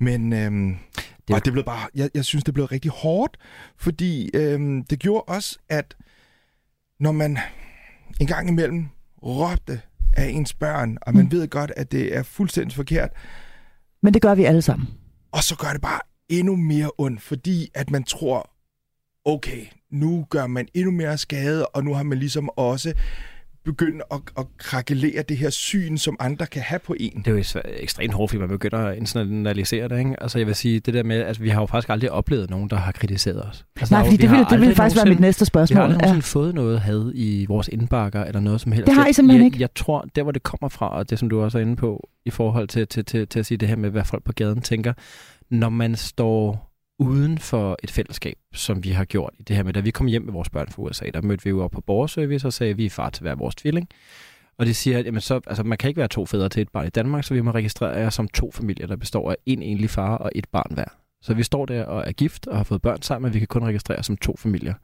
[0.00, 0.76] Men øh,
[1.28, 3.36] det, og det blev bare, jeg, jeg synes, det blev rigtig hårdt,
[3.78, 5.96] fordi øh, det gjorde også, at
[7.00, 7.38] når man
[8.20, 8.86] en gang imellem
[9.22, 9.80] råbte
[10.16, 11.32] af ens børn, og man mm.
[11.32, 13.10] ved godt, at det er fuldstændig forkert.
[14.02, 14.88] Men det gør vi alle sammen.
[15.32, 18.50] Og så gør det bare endnu mere ondt, fordi at man tror,
[19.24, 22.94] okay, nu gør man endnu mere skade, og nu har man ligesom også
[23.64, 27.22] begynde at, at krakelere det her syn, som andre kan have på en.
[27.24, 29.98] Det er jo ekstremt hårdt, fordi man begynder at internalisere det.
[29.98, 30.22] Ikke?
[30.22, 32.50] Altså jeg vil sige, det der med, at altså, vi har jo faktisk aldrig oplevet
[32.50, 33.64] nogen, der har kritiseret os.
[33.76, 35.76] Altså, Nej, fordi det ville, det ville faktisk være mit næste spørgsmål.
[35.76, 36.20] Vi har aldrig ja.
[36.20, 38.86] fået noget had i vores indbakker, eller noget som helst.
[38.86, 39.54] Det har I simpelthen ikke.
[39.54, 41.76] Jeg, jeg tror, der hvor det kommer fra, og det som du også er inde
[41.76, 44.32] på, i forhold til, til, til, til at sige det her med, hvad folk på
[44.32, 44.92] gaden tænker,
[45.50, 49.72] når man står uden for et fællesskab, som vi har gjort i det her med,
[49.72, 51.80] da vi kom hjem med vores børn fra USA, der mødte vi jo op på
[51.80, 53.88] borgerservice og sagde, at vi er far til hver vores tvilling.
[54.58, 56.68] Og de siger, at jamen så, altså, man kan ikke være to fædre til et
[56.68, 59.62] barn i Danmark, så vi må registrere jer som to familier, der består af en
[59.62, 60.84] enlig far og et barn hver.
[61.22, 63.48] Så vi står der og er gift og har fået børn sammen, men vi kan
[63.48, 64.74] kun registrere som to familier.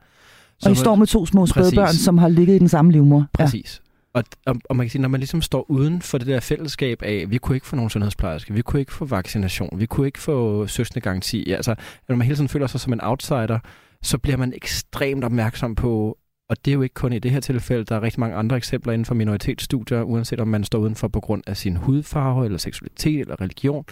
[0.58, 3.26] Så og I står med to små spædbørn, som har ligget i den samme livmor.
[3.32, 3.82] Præcis.
[3.84, 3.89] Ja.
[4.14, 7.02] Og, og, og man kan sige, når man ligesom står uden for det der fællesskab
[7.02, 10.18] af, vi kunne ikke få nogen sundhedsplejerske, vi kunne ikke få vaccination, vi kunne ikke
[10.18, 11.52] få søsne garanti.
[11.52, 11.74] Altså,
[12.08, 13.58] når man hele tiden føler sig som en outsider,
[14.02, 17.40] så bliver man ekstremt opmærksom på, og det er jo ikke kun i det her
[17.40, 21.08] tilfælde, der er rigtig mange andre eksempler inden for minoritetsstudier, uanset om man står udenfor
[21.08, 23.84] på grund af sin hudfarve, eller seksualitet, eller religion.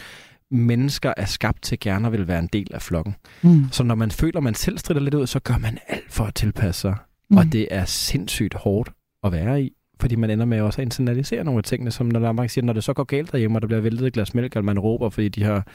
[0.50, 3.14] Mennesker er skabt til gerne at vil være en del af flokken.
[3.42, 3.64] Mm.
[3.72, 6.34] Så når man føler, man selv strider lidt ud, så gør man alt for at
[6.34, 6.96] tilpasse sig.
[7.30, 7.36] Mm.
[7.36, 8.90] Og det er sindssygt hårdt
[9.24, 12.32] at være i fordi man ender med også at internalisere nogle af tingene, som når
[12.32, 14.52] der siger, når det så går galt derhjemme, og der bliver væltet et glas mælk,
[14.52, 15.66] eller man råber, fordi de har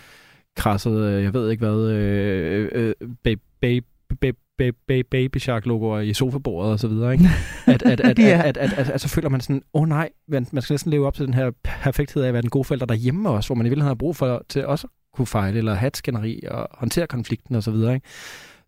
[0.55, 2.93] krasset, øh, jeg ved ikke hvad, øh, øh,
[3.23, 3.85] baby, baby,
[4.21, 7.25] baby, baby, baby shark logoer i sofabordet og så videre, ikke?
[7.67, 8.41] At, at, at, ja.
[8.45, 10.73] at, at, at, at, at, så føler man sådan, åh oh, nej, man, man skal
[10.73, 13.47] næsten leve op til den her perfekthed af at være den gode forælder derhjemme også,
[13.47, 16.39] hvor man i virkeligheden har brug for til også kunne fejle, eller have et skænderi
[16.47, 18.07] og håndtere konflikten og så videre, ikke?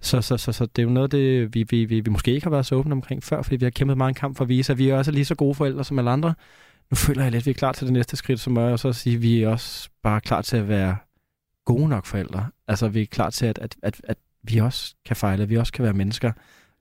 [0.06, 2.46] Så, så, så, så det er jo noget, det, vi, vi, vi, vi måske ikke
[2.46, 4.50] har været så åbne omkring før, fordi vi har kæmpet meget en kamp for at
[4.50, 6.34] vise, at vi er også lige så gode forældre som alle andre.
[6.92, 8.88] Nu føler jeg lidt, at vi er klar til det næste skridt, som er også
[8.88, 10.96] at sige, at vi er også bare klar til at være
[11.66, 12.48] gode nok forældre.
[12.68, 15.58] Altså, vi er klar til, at, at, at, at vi også kan fejle, at vi
[15.58, 16.32] også kan være mennesker.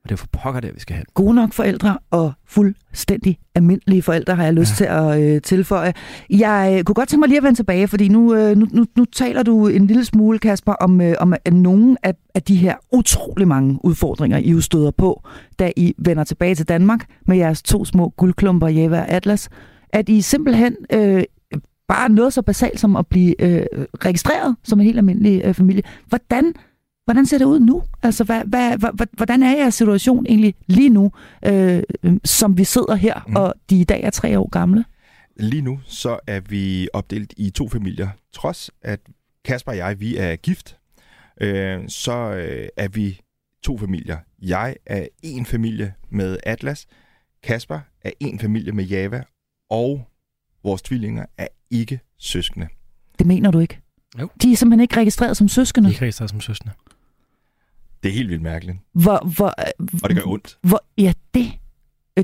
[0.05, 1.05] Og det er for pokker det, vi skal have.
[1.15, 4.77] Gode nok forældre og fuldstændig almindelige forældre har jeg lyst ja.
[4.77, 5.93] til at øh, tilføje.
[6.31, 8.85] Jeg øh, kunne godt tænke mig lige at vende tilbage, fordi nu, øh, nu, nu,
[8.97, 12.57] nu taler du en lille smule, Kasper, om, øh, om at nogle af, af de
[12.57, 15.23] her utrolig mange udfordringer, I jo støder på,
[15.59, 19.49] da I vender tilbage til Danmark med jeres to små guldklumper, Java og Atlas,
[19.93, 21.23] at I simpelthen øh,
[21.89, 23.67] bare noget så basalt som at blive øh,
[24.05, 25.83] registreret som en helt almindelig øh, familie.
[26.09, 26.55] Hvordan
[27.05, 27.83] Hvordan ser det ud nu?
[28.03, 31.13] Altså, hvad, hvad, hvad, hvordan er jeres situation egentlig lige nu,
[31.47, 31.83] øh,
[32.25, 33.37] som vi sidder her, mm.
[33.37, 34.85] og de i dag er tre år gamle?
[35.37, 38.09] Lige nu, så er vi opdelt i to familier.
[38.33, 39.01] Trods at
[39.45, 40.79] Kasper og jeg, vi er gift,
[41.41, 43.21] øh, så øh, er vi
[43.63, 44.19] to familier.
[44.43, 46.87] Jeg er en familie med Atlas,
[47.43, 49.23] Kasper er en familie med Java,
[49.71, 50.09] og
[50.63, 52.69] vores tvillinger er ikke søskende.
[53.19, 53.81] Det mener du ikke?
[54.21, 54.29] Jo.
[54.43, 55.89] De er simpelthen ikke registreret som søskende?
[55.89, 56.73] De er ikke registreret som søskende.
[58.05, 58.79] Det er helt vildt mærkeligt.
[58.93, 59.55] Hvor, hvor,
[60.03, 60.59] og det gør ondt.
[60.63, 61.53] Hvor, ja, det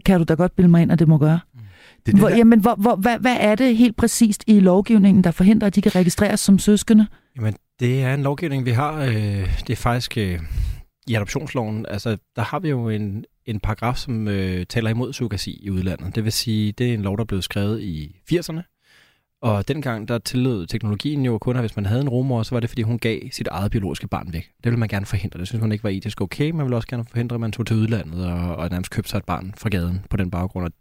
[0.04, 1.40] kan du da godt bilde mig ind, at det må gøre.
[1.54, 1.60] Mm.
[1.96, 5.30] Det, det hvor, jamen, hvor, hvor, hvad, hvad er det helt præcist i lovgivningen, der
[5.30, 7.06] forhindrer, at de kan registreres som søskende?
[7.36, 9.00] Jamen, det er en lovgivning, vi har.
[9.00, 9.14] Øh,
[9.66, 10.40] det er faktisk øh,
[11.06, 11.86] i adoptionsloven.
[11.88, 16.14] Altså, der har vi jo en, en paragraf, som øh, taler imod surrogasi i udlandet.
[16.14, 18.79] Det vil sige, det er en lov, der blev skrevet i 80'erne,
[19.42, 22.60] og dengang, der tillod teknologien jo kun, at hvis man havde en rumor, så var
[22.60, 24.42] det, fordi hun gav sit eget biologiske barn væk.
[24.42, 25.40] Det ville man gerne forhindre.
[25.40, 26.50] Det synes hun ikke var etisk okay.
[26.50, 29.18] Man ville også gerne forhindre, at man tog til udlandet og, og nærmest købte sig
[29.18, 30.66] et barn fra gaden på den baggrund.
[30.66, 30.72] Og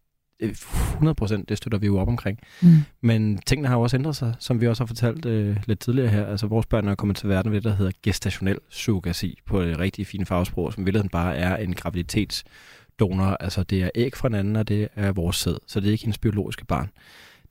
[0.42, 2.40] 100 procent, det støtter vi jo op omkring.
[2.62, 2.70] Mm.
[3.02, 6.10] Men tingene har jo også ændret sig, som vi også har fortalt øh, lidt tidligere
[6.10, 6.26] her.
[6.26, 9.80] Altså vores børn er kommet til verden ved det, der hedder gestationel surrogasi på et
[9.80, 13.26] rigtig fint fagsprog, som vildt bare er en graviditetsdonor.
[13.40, 15.92] Altså det er æg fra en anden, og det er vores sæd, så det er
[15.92, 16.90] ikke hendes biologiske barn.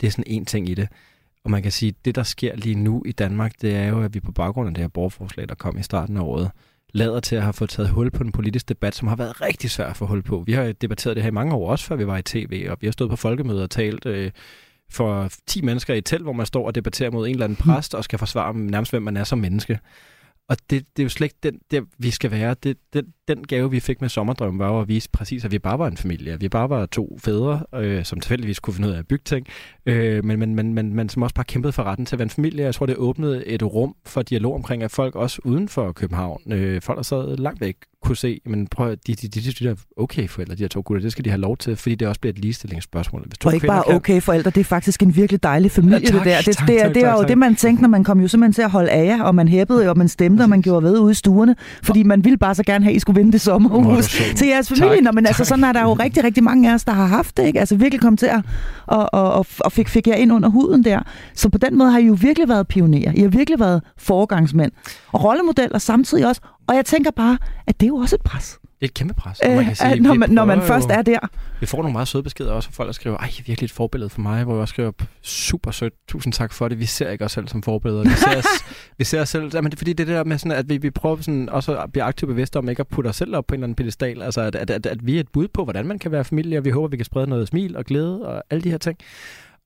[0.01, 0.89] Det er sådan en ting i det.
[1.45, 4.03] Og man kan sige, at det, der sker lige nu i Danmark, det er jo,
[4.03, 6.51] at vi på baggrund af det her borgerforslag, der kom i starten af året,
[6.93, 9.71] lader til at have fået taget hul på en politisk debat, som har været rigtig
[9.71, 10.43] svær at få hul på.
[10.47, 12.79] Vi har debatteret det her i mange år, også før vi var i tv, og
[12.81, 14.31] vi har stået på folkemøder og talt øh,
[14.91, 17.57] for 10 mennesker i et telt, hvor man står og debatterer mod en eller anden
[17.57, 19.79] præst og skal forsvare nærmest, hvem man er som menneske.
[20.49, 22.57] Og det, det er jo slet ikke den, der, vi skal være.
[22.63, 25.59] Det, den, den gave, vi fik med Sommerdrøm, var jo at vise præcis, at vi
[25.59, 26.41] bare var en familie.
[26.41, 29.47] Vi bare var to fædre, øh, som tilfældigvis kunne finde ud af at bygge ting,
[29.87, 32.27] øh, men, men, men, men, men som også bare kæmpede for retten til at være
[32.27, 32.65] en familie.
[32.65, 36.53] Jeg tror, det åbnede et rum for dialog omkring, at folk også uden for København,
[36.53, 39.53] øh, folk der sad langt væk, kunne se, men prøv at de, de, de, de,
[39.53, 41.95] de der okay forældre, de her to gutter, det skal de have lov til, fordi
[41.95, 43.25] det også bliver et ligestillingsspørgsmål.
[43.27, 43.95] Hvis to og ikke bare kan...
[43.95, 46.37] okay forældre, det er faktisk en virkelig dejlig familie, ja, tak, det der.
[46.41, 47.29] Det, tak, det, er, tak, det er jo tak.
[47.29, 49.49] det, man tænkte, når man kom jo simpelthen til at holde af jer, og man
[49.49, 52.55] hæppede, og man stemte, og man gjorde ved ude i stuerne, fordi man ville bare
[52.55, 54.97] så gerne have, at I skulle vinde sommerhus til jeres familie.
[54.97, 57.07] Tak, Nå, men altså, sådan er der jo rigtig, rigtig mange af os, der har
[57.07, 57.61] haft det, ikke?
[57.61, 58.41] Altså virkelig kom til at,
[58.87, 61.01] og, og, og, og fik, fik jer ind under huden der.
[61.35, 63.13] Så på den måde har I jo virkelig været pionerer.
[63.15, 64.73] I har virkelig været foregangsmænd
[65.13, 66.41] og rollemodeller samtidig også.
[66.67, 68.59] Og jeg tænker bare, at det er jo også et pres.
[68.81, 69.41] Det er et kæmpe pres.
[69.47, 71.19] man kan sige, når, man, når man først er der.
[71.61, 74.11] Vi får nogle meget søde beskeder også fra folk, der skriver, ej, virkelig et forbillede
[74.11, 76.79] for mig, hvor jeg også skriver, super sødt, tusind tak for det.
[76.79, 78.03] Vi ser ikke os selv som forbilleder.
[78.03, 78.47] Vi ser os,
[78.99, 81.49] vi ser os selv, jamen, fordi det der med sådan, at vi, vi prøver sådan,
[81.49, 83.65] også at blive aktivt bevidste om ikke at putte os selv op på en eller
[83.65, 84.23] anden pedestal.
[84.23, 86.59] Altså, at, at, at, at, vi er et bud på, hvordan man kan være familie,
[86.59, 88.99] og vi håber, vi kan sprede noget smil og glæde og alle de her ting.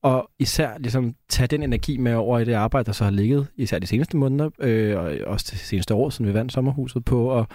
[0.03, 3.47] Og især ligesom tage den energi med over i det arbejde, der så har ligget,
[3.57, 7.25] især de seneste måneder, øh, og også det seneste år, siden vi vandt sommerhuset på,
[7.25, 7.49] og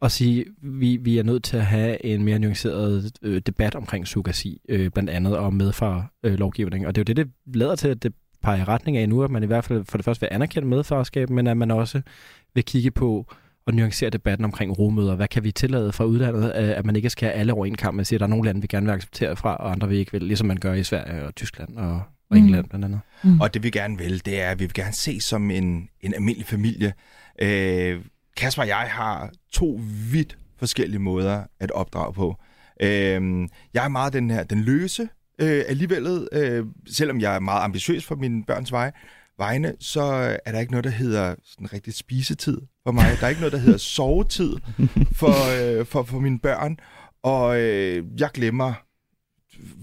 [0.00, 4.06] og sige, vi, vi er nødt til at have en mere nuanceret øh, debat omkring
[4.06, 6.86] surrogasi, øh, blandt andet og medfar øh, lovgivning.
[6.86, 9.22] Og det er jo det, det lader til, at det peger i retning af nu,
[9.22, 12.02] at man i hvert fald for det første vil anerkende medfarskab, men at man også
[12.54, 13.26] vil kigge på
[13.66, 15.14] og nuancere debatten omkring rumøder.
[15.16, 17.98] Hvad kan vi tillade fra udlandet, at man ikke skal have alle over en kamp,
[17.98, 19.96] og sige, at der er nogle lande, vi gerne vil acceptere fra, og andre vi
[19.96, 22.68] ikke vil, ligesom man gør i Sverige og Tyskland og, og England mm.
[22.68, 23.00] blandt andet.
[23.24, 23.40] Mm.
[23.40, 26.14] Og det vi gerne vil, det er, at vi vil gerne se som en, en
[26.14, 26.92] almindelig familie.
[27.42, 28.00] Øh,
[28.36, 29.80] Kasper og jeg har to
[30.10, 32.36] vidt forskellige måder at opdrage på.
[32.80, 35.08] Øh, jeg er meget den her, den løse
[35.38, 38.92] øh, alligevel, øh, selvom jeg er meget ambitiøs for mine børns vej,
[39.38, 40.02] vegne, så
[40.46, 43.04] er der ikke noget, der hedder sådan rigtig spisetid for mig.
[43.20, 44.52] Der er ikke noget, der hedder sovetid
[45.12, 46.76] for, øh, for, for mine børn.
[47.22, 48.85] Og øh, jeg glemmer,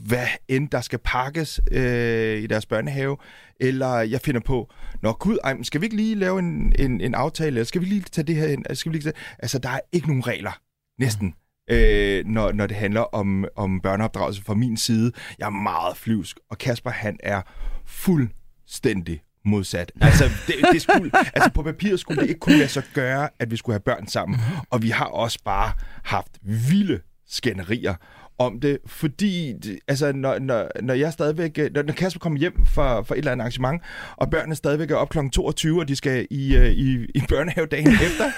[0.05, 3.17] hvad end der skal pakkes øh, i deres børnehave,
[3.59, 4.71] eller jeg finder på,
[5.01, 7.86] nå gud, ej, skal vi ikke lige lave en, en, en aftale, eller skal vi
[7.86, 8.76] lige tage det her ind?
[8.76, 9.24] Skal vi lige tage...
[9.39, 10.59] Altså, der er ikke nogen regler,
[10.99, 11.34] næsten,
[11.69, 15.11] øh, når, når det handler om, om børneopdragelse fra min side.
[15.39, 17.41] Jeg er meget flyvsk, og Kasper, han er
[17.86, 19.91] fuldstændig modsat.
[20.01, 23.51] Altså, det, det skulle, altså på papiret skulle det ikke kunne lade sig gøre, at
[23.51, 24.39] vi skulle have børn sammen.
[24.69, 25.71] Og vi har også bare
[26.03, 27.95] haft vilde skænderier
[28.38, 29.54] om det, fordi
[29.88, 33.32] altså, når, når, når jeg stadigvæk, når, når Kasper kommer hjem fra, fra et eller
[33.32, 33.82] andet arrangement,
[34.16, 35.18] og børnene stadigvæk er op kl.
[35.34, 38.32] 22, og de skal i, uh, i, i børnehave dagen efter,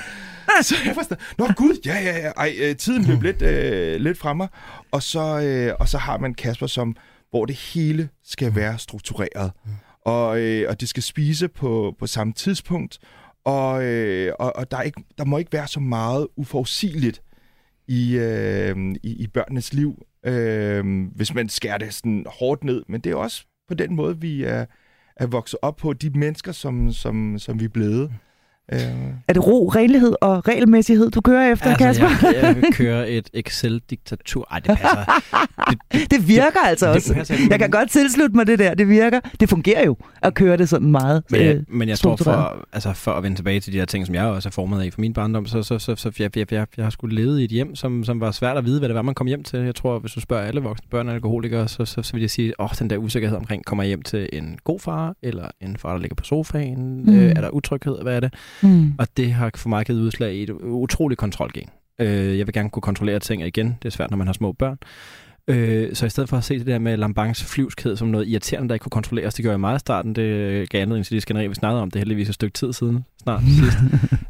[0.62, 4.18] så jeg forstår, nå gud, ja, ja, ja, ej, øh, tiden blev lidt, uh, lidt
[4.18, 4.48] fra mig,
[4.92, 6.96] og så, uh, og så har man Kasper, som,
[7.30, 9.52] hvor det hele skal være struktureret,
[10.06, 13.00] og, uh, og det skal spise på, på samme tidspunkt,
[13.46, 17.22] og, uh, og, og der, er ikke, der må ikke være så meget uforudsigeligt
[17.88, 22.84] i, øh, i, i børnenes liv, øh, hvis man skærer det sådan hårdt ned.
[22.88, 24.66] Men det er også på den måde, vi er,
[25.16, 28.12] er vokset op på, de mennesker, som, som, som vi er blevet.
[28.74, 28.80] Øh.
[29.28, 32.30] Er det ro, renlighed og regelmæssighed, du kører efter, altså, Kasper?
[32.30, 34.48] Jeg, jeg kører et Excel-diktatur.
[34.52, 35.22] Ej, det passer.
[35.70, 37.08] Det, det, det virker det, altså det, også.
[37.08, 38.74] Det passer, jeg kan godt tilslutte mig det der.
[38.74, 39.20] Det virker.
[39.40, 42.94] Det fungerer jo at køre det sådan meget Men, øh, men jeg tror, for, altså,
[42.94, 45.02] for at vende tilbage til de her ting, som jeg også er formet af for
[45.02, 47.52] min barndom, så, så, så, så jeg, jeg, jeg, jeg har skulle levet i et
[47.52, 49.60] hjem, som, som var svært at vide, hvad det var, man kom hjem til.
[49.60, 52.30] Jeg tror, hvis du spørger alle voksne børn og alkoholikere, så, så, så vil jeg
[52.30, 55.78] sige, åh, den der usikkerhed omkring, kommer jeg hjem til en god far, eller en
[55.78, 57.04] far, der ligger på sofaen?
[57.06, 57.16] Mm.
[57.16, 58.02] Øh, er der utryghed?
[58.02, 58.34] Hvad er det?
[58.64, 58.94] Mm.
[58.98, 61.70] Og det har for mig givet udslag i et utroligt kontrolgen.
[62.00, 63.68] Øh, jeg vil gerne kunne kontrollere ting igen.
[63.68, 64.78] Det er svært, når man har små børn.
[65.48, 68.70] Øh, så i stedet for at se det der med Lambangs flyvskhed som noget irriterende,
[68.70, 70.16] der ikke kunne kontrolleres, det gjorde jeg meget i starten.
[70.16, 71.92] Det gav anledning til de skænderier, vi snakkede om.
[71.92, 73.78] Det heldigvis et stykke tid siden, snart sidst.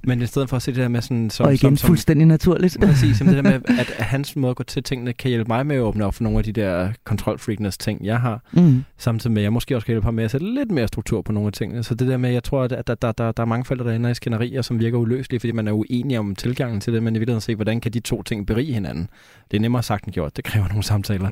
[0.07, 1.29] Men i stedet for at se det der med sådan...
[1.29, 2.77] Som, og igen, som, som, fuldstændig naturligt.
[2.85, 5.65] Præcis, det der med, at, at hans måde at gå til tingene kan hjælpe mig
[5.65, 8.41] med at åbne op for nogle af de der kontrolfreakness ting, jeg har.
[8.51, 8.83] Mm.
[8.97, 11.21] Samtidig med, at jeg måske også kan hjælpe ham med at sætte lidt mere struktur
[11.21, 11.83] på nogle af tingene.
[11.83, 13.95] Så det der med, jeg tror, at der, der, der, der er mange forældre, der
[13.95, 17.15] ender i skænderier, som virker uløselige, fordi man er uenig om tilgangen til det, men
[17.15, 19.09] i virkeligheden se, hvordan kan de to ting berige hinanden.
[19.51, 20.37] Det er nemmere sagt end gjort.
[20.37, 21.29] Det kræver nogle samtaler.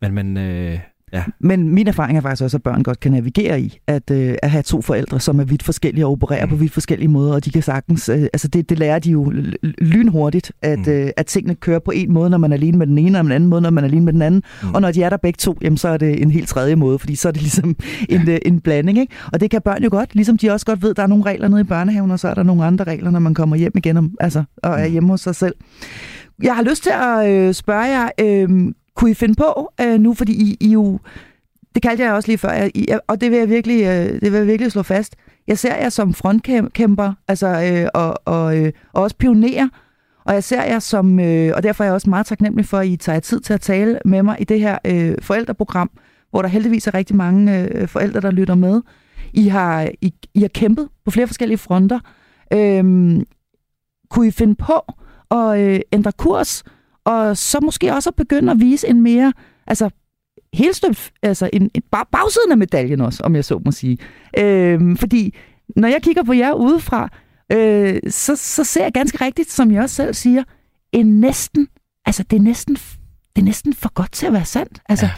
[0.00, 0.78] Men, men øh,
[1.12, 1.24] Ja.
[1.40, 4.50] Men min erfaring er faktisk også, at børn godt kan navigere i at, øh, at
[4.50, 6.50] have to forældre, som er vidt forskellige og opererer mm.
[6.50, 9.32] på vidt forskellige måder, og de kan sagtens, øh, altså det, det lærer de jo
[9.78, 10.92] lynhurtigt, at, mm.
[10.92, 13.26] øh, at tingene kører på en måde, når man er alene med den ene, og
[13.26, 14.42] en anden måde, når man er alene med den anden.
[14.62, 14.74] Mm.
[14.74, 16.98] Og når de er der begge to, jamen, så er det en helt tredje måde,
[16.98, 17.76] fordi så er det ligesom
[18.10, 18.14] ja.
[18.14, 18.98] en, øh, en blanding.
[18.98, 19.14] Ikke?
[19.32, 21.24] Og det kan børn jo godt, ligesom de også godt ved, at der er nogle
[21.24, 23.72] regler nede i børnehaven, og så er der nogle andre regler, når man kommer hjem
[23.76, 24.92] igen om, altså, og er mm.
[24.92, 25.54] hjemme hos sig selv.
[26.42, 30.14] Jeg har lyst til at øh, spørge jer, øh, kunne I finde på øh, nu,
[30.14, 30.98] fordi I, I jo
[31.74, 34.38] det kaldte jeg også lige før, jeg, og det vil jeg virkelig, øh, det vil
[34.38, 35.16] jeg virkelig slå fast.
[35.46, 39.68] Jeg ser jer som frontkæmper, altså, øh, og, og, øh, og også pionerer,
[40.24, 42.86] og jeg ser jer som, øh, og derfor er jeg også meget taknemmelig for, at
[42.86, 45.90] I tager tid til at tale med mig i det her øh, forældreprogram,
[46.30, 48.82] hvor der heldigvis er rigtig mange øh, forældre, der lytter med.
[49.32, 52.00] I har, I, I har kæmpet på flere forskellige fronter.
[52.52, 53.26] Øhm,
[54.10, 54.92] kunne I finde på
[55.30, 56.64] at øh, ændre kurs,
[57.04, 59.32] og så måske også at begynde at vise en mere
[59.66, 59.90] altså
[60.54, 63.98] helstøbt, altså en, en bag, bagsiden af medaljen også, om jeg så må sige.
[64.38, 65.34] Øh, fordi
[65.76, 67.08] når jeg kigger på jer udefra,
[67.52, 70.42] øh, så, så ser jeg ganske rigtigt, som jeg også selv siger,
[70.92, 71.68] en næsten,
[72.06, 72.76] altså det er næsten
[73.36, 74.80] det er næsten for godt til at være sandt.
[74.88, 75.08] Altså,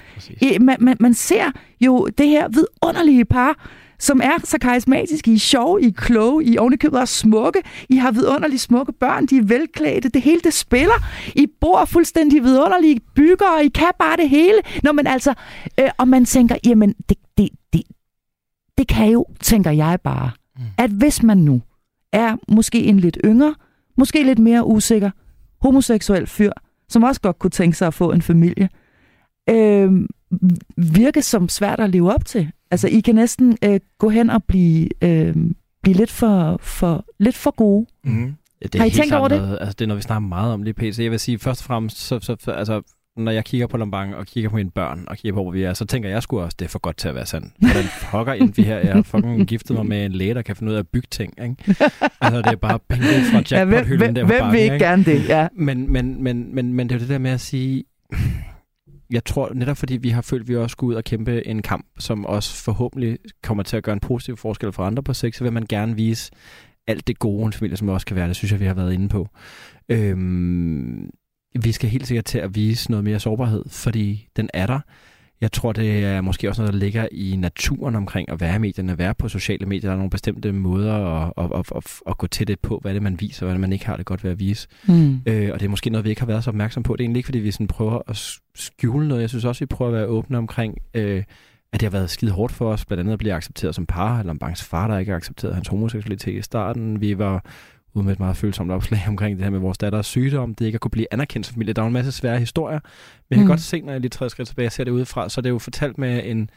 [0.43, 1.45] ja, man, man, man ser
[1.81, 3.69] jo det her vidunderlige par,
[3.99, 7.63] som er så karismatiske, I er sjove, I er kloge, I er ovenikøbet også smukke,
[7.89, 10.95] I har vidunderligt smukke børn, de er velklædte, det hele det spiller,
[11.37, 14.59] I bor fuldstændig vidunderlige bygger, og I kan bare det hele.
[14.83, 15.35] Når man altså,
[15.81, 17.83] øh, og man tænker, jamen, det, det, det,
[18.79, 20.63] det kan jo, tænker jeg bare, mm.
[20.79, 21.63] at hvis man nu
[22.13, 23.55] er måske en lidt yngre,
[23.97, 25.11] måske lidt mere usikker,
[25.61, 26.53] homoseksuel fyr,
[26.89, 28.69] som også godt kunne tænke sig at få en familie,
[29.51, 29.93] øh,
[30.77, 32.51] virke som svært at leve op til.
[32.71, 35.35] Altså, I kan næsten øh, gå hen og blive, øh,
[35.83, 37.87] blive lidt, for, for, lidt for gode.
[38.05, 38.35] Mm.
[38.63, 39.39] Det er Har I tænkt over det?
[39.39, 40.99] Noget, altså, det er noget, vi snakker meget om lige pt.
[40.99, 42.83] Jeg vil sige, først og fremmest, så, så, altså,
[43.17, 45.63] når jeg kigger på Lombang og kigger på mine børn og kigger på, hvor vi
[45.63, 47.53] er, så tænker jeg sgu også, det er for godt til at være sandt.
[47.59, 48.79] Hvordan fucker ind vi her?
[48.79, 51.09] Jeg har fucking giftet mig med en læge, der kan finde ud af at bygge
[51.11, 51.35] ting.
[51.43, 51.57] Ikke?
[52.21, 55.29] Altså, det er bare bingo fra jackpot-hylden ja, der Hvem vil ikke gerne det?
[55.29, 55.49] Ja.
[55.57, 57.85] Men, men, men, men, men det er jo det der med at sige,
[59.11, 61.63] jeg tror netop fordi vi har følt, at vi også skulle ud og kæmpe en
[61.63, 65.37] kamp, som også forhåbentlig kommer til at gøre en positiv forskel for andre på sex,
[65.37, 66.33] så vil man gerne vise
[66.87, 68.29] alt det gode, en familie som også kan være.
[68.29, 69.29] Det synes jeg, vi har været inde på.
[69.89, 71.11] Øhm,
[71.63, 74.81] vi skal helt sikkert til at vise noget mere sårbarhed, fordi den er der.
[75.41, 78.59] Jeg tror, det er måske også noget, der ligger i naturen omkring at være i
[78.59, 79.89] medierne, at være på sociale medier.
[79.89, 82.95] Der er nogle bestemte måder at, at, at, at, at gå til det på, hvad
[82.95, 84.69] det man viser, og hvad man ikke har det godt ved at vise.
[84.89, 85.21] Mm.
[85.27, 86.93] Øh, og det er måske noget, vi ikke har været så opmærksom på.
[86.93, 89.21] Det er egentlig ikke, fordi vi sådan prøver at skjule noget.
[89.21, 91.23] Jeg synes også, vi prøver at være åbne omkring, øh,
[91.73, 94.19] at det har været skide hårdt for os, blandt andet at blive accepteret som par,
[94.19, 97.01] eller en banks far, der ikke har accepteret hans homoseksualitet i starten.
[97.01, 97.45] Vi var
[97.95, 100.77] ude med et meget følsomt opslag omkring det her med vores datters sygdom, det ikke
[100.77, 101.75] at kunne blive anerkendt som familie.
[101.75, 103.49] Der er en masse svære historier, men jeg kan mm.
[103.49, 105.51] godt se, når jeg lige træder skridt tilbage og ser det udefra, så er det
[105.51, 106.51] jo fortalt med en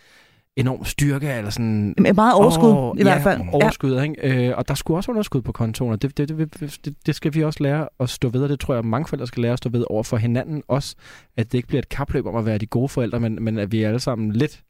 [0.57, 1.93] enorm styrke, eller sådan...
[1.97, 3.41] Med meget overskud, åh, i hvert fald.
[3.51, 4.01] overskud, ja.
[4.01, 4.47] ikke?
[4.47, 7.33] Øh, og der skulle også underskud på kontoen, og det, det, det, det, det skal
[7.33, 9.57] vi også lære at stå ved, og det tror jeg, mange forældre skal lære at
[9.57, 10.95] stå ved over for hinanden også,
[11.37, 13.71] at det ikke bliver et kapløb om at være de gode forældre, men, men at
[13.71, 14.63] vi alle sammen lidt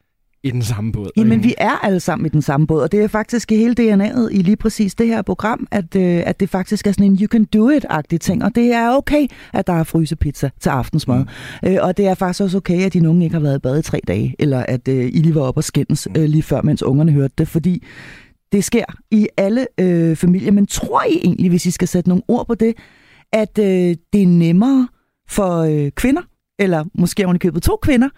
[0.44, 1.10] i den samme båd.
[1.18, 4.30] Jamen, vi er alle sammen i den samme båd, og det er faktisk hele DNA'et
[4.32, 7.28] i lige præcis det her program, at, øh, at det faktisk er sådan en you
[7.28, 11.26] can do it-agtig ting, og det er okay, at der er frysepizza til aftensmad.
[11.64, 11.70] Mm.
[11.70, 13.80] Øh, og det er faktisk også okay, at de nogen ikke har været i bad
[13.80, 16.22] i tre dage, eller at øh, I lige var oppe og skændes mm.
[16.22, 17.84] øh, lige før, mens ungerne hørte det, fordi
[18.52, 20.52] det sker i alle øh, familier.
[20.52, 22.74] Men tror I egentlig, hvis I skal sætte nogle ord på det,
[23.34, 24.88] at øh, det er nemmere
[25.30, 26.22] for øh, kvinder,
[26.60, 28.10] eller måske oven i købet to kvinder,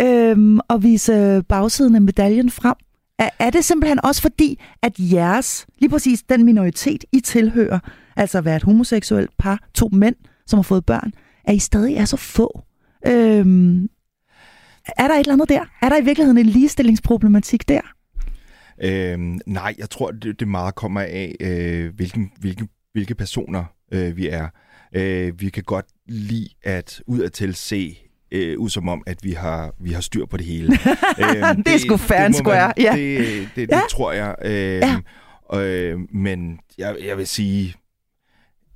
[0.00, 2.74] øhm, og vise bagsiden af medaljen frem?
[3.18, 7.78] Er, er det simpelthen også fordi, at jeres, lige præcis den minoritet, I tilhører,
[8.16, 10.16] altså at være et homoseksuelt par, to mænd,
[10.46, 11.12] som har fået børn,
[11.44, 12.62] at I stadig er så få?
[13.06, 13.88] Øhm,
[14.98, 15.64] er der et eller andet der?
[15.82, 17.80] Er der i virkeligheden en ligestillingsproblematik der?
[18.82, 24.16] Øhm, nej, jeg tror, det, det meget kommer af, øh, hvilken, hvilke, hvilke personer øh,
[24.16, 24.48] vi er.
[24.94, 29.74] Øh, vi kan godt lide at udadtil se øh, ud som om, at vi har,
[29.78, 30.72] vi har styr på det hele.
[31.22, 32.72] øhm, det, det er sgu fair square.
[32.76, 32.92] Ja.
[32.96, 33.76] Det, det, det, ja.
[33.76, 34.34] det tror jeg.
[34.44, 34.82] Øh,
[35.52, 35.60] ja.
[35.60, 37.74] øh, men jeg, jeg vil sige,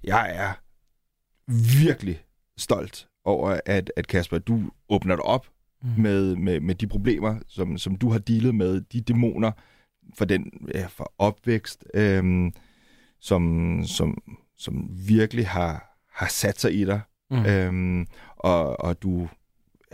[0.05, 0.53] jeg er
[1.79, 2.25] virkelig
[2.59, 5.47] stolt over, at, at Kasper, du åbner dig op
[5.83, 6.03] mm.
[6.03, 9.51] med, med, med de problemer, som, som du har dealet med, de dæmoner
[10.19, 12.53] for den ja, for opvækst, øh,
[13.21, 14.23] som, som,
[14.59, 17.01] som virkelig har, har sat sig i dig,
[17.31, 17.47] mm.
[17.47, 19.29] øhm, og, og du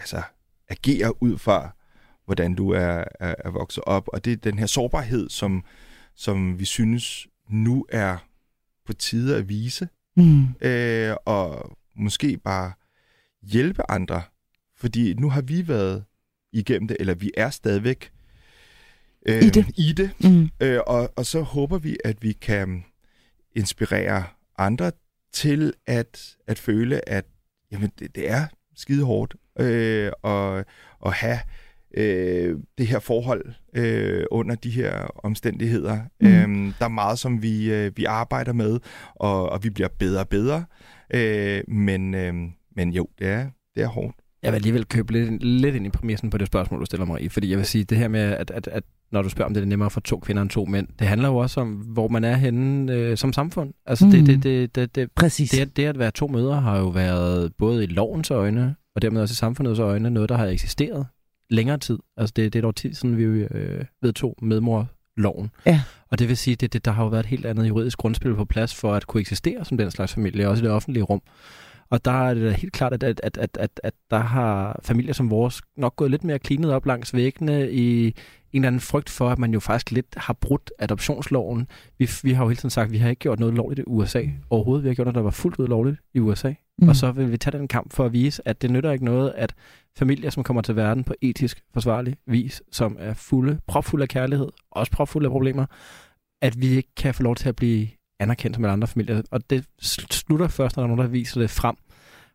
[0.00, 0.22] altså,
[0.68, 1.76] agerer ud fra,
[2.24, 4.08] hvordan du er, er, er vokset op.
[4.12, 5.64] Og det er den her sårbarhed, som,
[6.14, 8.16] som vi synes nu er
[8.86, 10.46] på tide at vise, mm.
[10.60, 12.72] øh, og måske bare
[13.42, 14.22] hjælpe andre.
[14.76, 16.04] Fordi nu har vi været
[16.52, 18.12] igennem det, eller vi er stadigvæk
[19.26, 19.66] øh, i det.
[19.76, 20.10] I det.
[20.20, 20.48] Mm.
[20.60, 22.84] Øh, og, og så håber vi, at vi kan
[23.54, 24.24] inspirere
[24.58, 24.92] andre
[25.32, 27.24] til at, at føle, at
[27.72, 30.64] jamen, det, det er skide hårdt øh, at,
[31.06, 31.38] at have
[31.96, 33.44] øh, det her forhold
[33.76, 34.92] øh, under de her
[35.24, 35.98] omstændigheder.
[36.20, 36.26] Mm.
[36.26, 38.78] Øh, der er meget, som vi, øh, vi arbejder med,
[39.14, 40.64] og, og vi bliver bedre og bedre.
[41.14, 42.34] Øh, men, øh,
[42.76, 44.16] men jo, det er, det er hårdt.
[44.42, 47.22] Jeg vil alligevel købe lidt, lidt ind i præmissen på det spørgsmål, du stiller mig
[47.22, 47.28] i.
[47.28, 48.82] Fordi jeg vil sige, det her med, at, at, at
[49.12, 51.28] når du spørger, om det er nemmere for to kvinder end to mænd, det handler
[51.28, 53.72] jo også om, hvor man er henne øh, som samfund.
[53.86, 54.10] Altså mm.
[54.10, 55.50] det, det, det, det, det, Præcis.
[55.50, 59.22] Det, det at være to mødre har jo været både i lovens øjne, og dermed
[59.22, 61.06] også i samfundets øjne, noget, der har eksisteret
[61.50, 61.98] længere tid.
[62.16, 65.50] Altså det, det er et år tid siden, vi øh, vedtog medmor loven.
[65.66, 65.82] Ja.
[66.10, 67.98] Og det vil sige, at det, det, der har jo været et helt andet juridisk
[67.98, 71.02] grundspil på plads for at kunne eksistere som den slags familie, også i det offentlige
[71.02, 71.22] rum.
[71.90, 75.12] Og der er det helt klart, at, at, at, at, at, at der har familier
[75.12, 78.14] som vores nok gået lidt mere klinet op langs væggene i en
[78.52, 81.66] eller anden frygt for, at man jo faktisk lidt har brudt adoptionsloven.
[81.98, 83.82] Vi, vi har jo hele tiden sagt, at vi har ikke gjort noget lovligt i
[83.86, 84.84] USA overhovedet.
[84.84, 86.52] Vi har gjort noget, der var fuldt ud lovligt i USA.
[86.80, 86.88] Mm.
[86.88, 89.32] Og så vil vi tage den kamp for at vise, at det nytter ikke noget,
[89.36, 89.54] at
[89.98, 94.48] familier, som kommer til verden på etisk forsvarlig vis, som er fulde, propfulde af kærlighed,
[94.70, 95.66] også propfulde af problemer,
[96.42, 97.88] at vi ikke kan få lov til at blive
[98.20, 99.22] anerkendt som andre familier.
[99.30, 99.64] Og det
[100.10, 101.76] slutter først, når der er nogen, der viser det frem.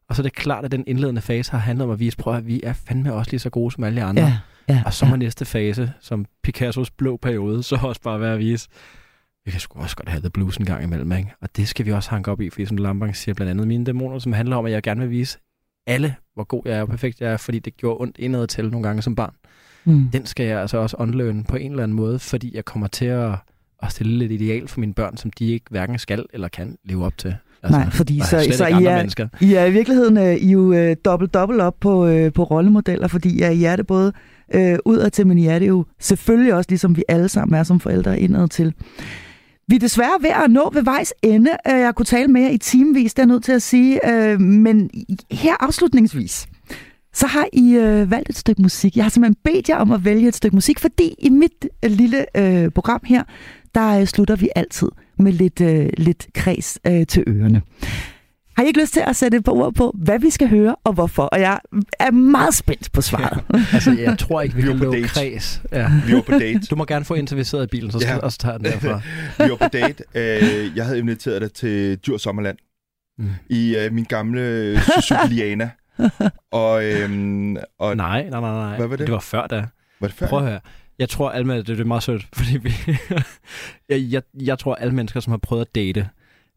[0.09, 2.35] Og så er det klart, at den indledende fase har handlet om at vise, prøv
[2.35, 4.23] at vi er fandme også lige så gode som alle andre.
[4.23, 4.37] Ja,
[4.69, 5.17] ja, og så må ja.
[5.17, 8.69] næste fase, som Picassos blå periode, så også bare være at vise,
[9.45, 11.33] vi kan sgu også godt have The Blues en gang imellem, ikke?
[11.41, 13.85] Og det skal vi også hanke op i, fordi som Lambang siger, blandt andet mine
[13.85, 15.37] dæmoner, som handler om, at jeg gerne vil vise
[15.87, 18.69] alle, hvor god jeg er og perfekt jeg er, fordi det gjorde ondt indad til
[18.69, 19.33] nogle gange som barn.
[19.85, 20.09] Mm.
[20.13, 23.05] Den skal jeg altså også unlearn på en eller anden måde, fordi jeg kommer til
[23.05, 23.35] at
[23.83, 27.05] at stille lidt ideal for mine børn, som de ikke hverken skal eller kan leve
[27.05, 27.35] op til.
[27.63, 30.93] Altså, Nej, fordi så, så I, er, I er i virkeligheden uh, I er jo
[31.05, 34.13] dobbelt dobbelt op på, uh, på rollemodeller, fordi I er det både
[34.55, 37.63] uh, udad til, men I er det jo selvfølgelig også, ligesom vi alle sammen er
[37.63, 38.73] som forældre indad til.
[39.67, 41.51] Vi er desværre ved at nå ved vejs ende.
[41.67, 44.11] Øh, jeg kunne tale mere i timevis, det er nødt til at sige.
[44.11, 44.89] Øh, men
[45.31, 46.47] her afslutningsvis,
[47.13, 48.95] så har I øh, valgt et stykke musik.
[48.95, 51.91] Jeg har simpelthen bedt jer om at vælge et stykke musik, fordi i mit øh,
[51.91, 53.23] lille øh, program her,
[53.75, 57.61] der øh, slutter vi altid med lidt, øh, lidt kreds øh, til ørerne.
[58.55, 60.75] Har I ikke lyst til at sætte et par ord på, hvad vi skal høre
[60.83, 61.23] og hvorfor?
[61.23, 61.59] Og jeg
[61.99, 63.43] er meget spændt på svaret.
[63.53, 63.59] Ja.
[63.73, 65.61] Altså, jeg tror ikke, vi, vi kan lave kreds.
[65.71, 65.91] Ja.
[66.07, 66.59] Vi var på date.
[66.59, 68.17] Du må gerne få interviseret i bilen, så skal ja.
[68.17, 69.01] også tage den derfra.
[69.43, 70.03] vi var på date.
[70.15, 72.57] Øh, jeg havde inviteret dig til Djur Sommerland
[73.17, 73.29] mm.
[73.49, 75.69] i øh, min gamle Suzuki Liana.
[76.51, 78.77] og, øhm, og, nej, nej, nej, nej.
[78.77, 79.07] Hvad var det?
[79.07, 79.65] Det var før da.
[79.99, 80.27] Var det før?
[80.27, 80.59] Prøv at høre.
[80.99, 82.73] Jeg tror, alle, det, det er meget sødt, fordi vi,
[83.89, 86.09] jeg, jeg, jeg tror, alle mennesker, som har prøvet at date,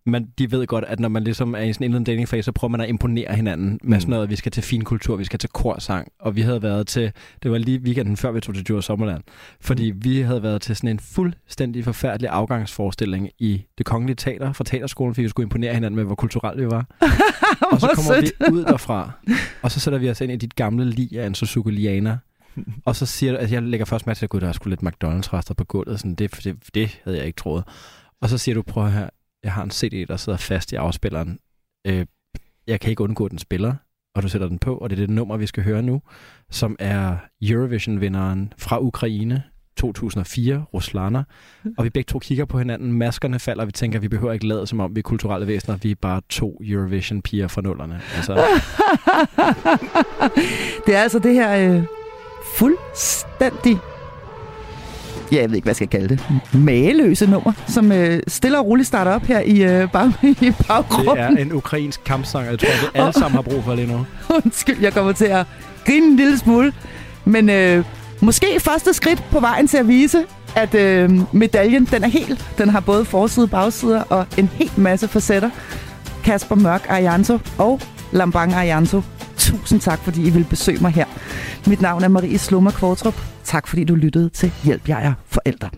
[0.06, 2.70] men de ved godt, at når man ligesom er i sådan en datingfase, så prøver
[2.70, 4.00] man at imponere hinanden med mm.
[4.00, 6.86] sådan noget, vi skal til fin kultur, vi skal til korsang, og vi havde været
[6.86, 9.22] til, det var lige weekenden før vi tog til Djurs Sommerland,
[9.60, 10.04] fordi mm.
[10.04, 15.14] vi havde været til sådan en fuldstændig forfærdelig afgangsforestilling i det kongelige teater fra teaterskolen,
[15.14, 16.86] fordi vi skulle imponere hinanden med, hvor kulturelle vi var.
[17.72, 19.10] og så kommer vi ud derfra,
[19.62, 22.18] og så sætter vi os ind i dit gamle lig af en Suzuki Liana,
[22.84, 24.82] og så siger du, at jeg lægger først med til, at der er sgu lidt
[24.82, 26.00] McDonald's-rester på gulvet.
[26.00, 27.64] Sådan, det, det, det havde jeg ikke troet.
[28.20, 29.08] Og så siger du, prøv her,
[29.48, 31.38] jeg har en CD, der sidder fast i afspilleren.
[31.86, 32.06] Øh,
[32.66, 33.74] jeg kan ikke undgå, at den spiller,
[34.14, 36.02] og du sætter den på, og det er det nummer, vi skal høre nu,
[36.50, 39.42] som er Eurovision-vinderen fra Ukraine
[39.76, 41.24] 2004, Ruslana.
[41.78, 44.32] Og vi begge to kigger på hinanden, maskerne falder, og vi tænker, at vi behøver
[44.32, 48.00] ikke lade som om vi er kulturelle væsener, vi er bare to Eurovision-piger fra nullerne.
[48.16, 48.34] Altså.
[50.86, 51.84] det er altså det her øh,
[52.56, 53.78] fuldstændig
[55.32, 56.20] ja, jeg ved ikke, hvad jeg skal kalde det,
[56.54, 60.12] mageløse nummer, som øh, stille og roligt starter op her i, øh, bag,
[60.48, 61.16] i baggrunden.
[61.16, 63.86] Det er en ukrainsk kampsang, og jeg tror, vi alle sammen har brug for lige
[63.86, 64.06] nu.
[64.44, 65.46] Undskyld, jeg kommer til at
[65.86, 66.72] grine en lille smule.
[67.24, 67.84] Men øh,
[68.20, 70.24] måske første skridt på vejen til at vise,
[70.56, 72.46] at øh, medaljen, den er helt.
[72.58, 75.50] Den har både forside bagsider og en helt masse facetter.
[76.24, 77.80] Kasper Mørk Arianto og
[78.12, 79.02] Lambang Arianto.
[79.48, 81.06] Tusind tak, fordi I vil besøge mig her.
[81.66, 83.14] Mit navn er Marie Slummer Kvartrup.
[83.44, 85.68] Tak fordi du lyttede til Hjælp, jeg er forældre.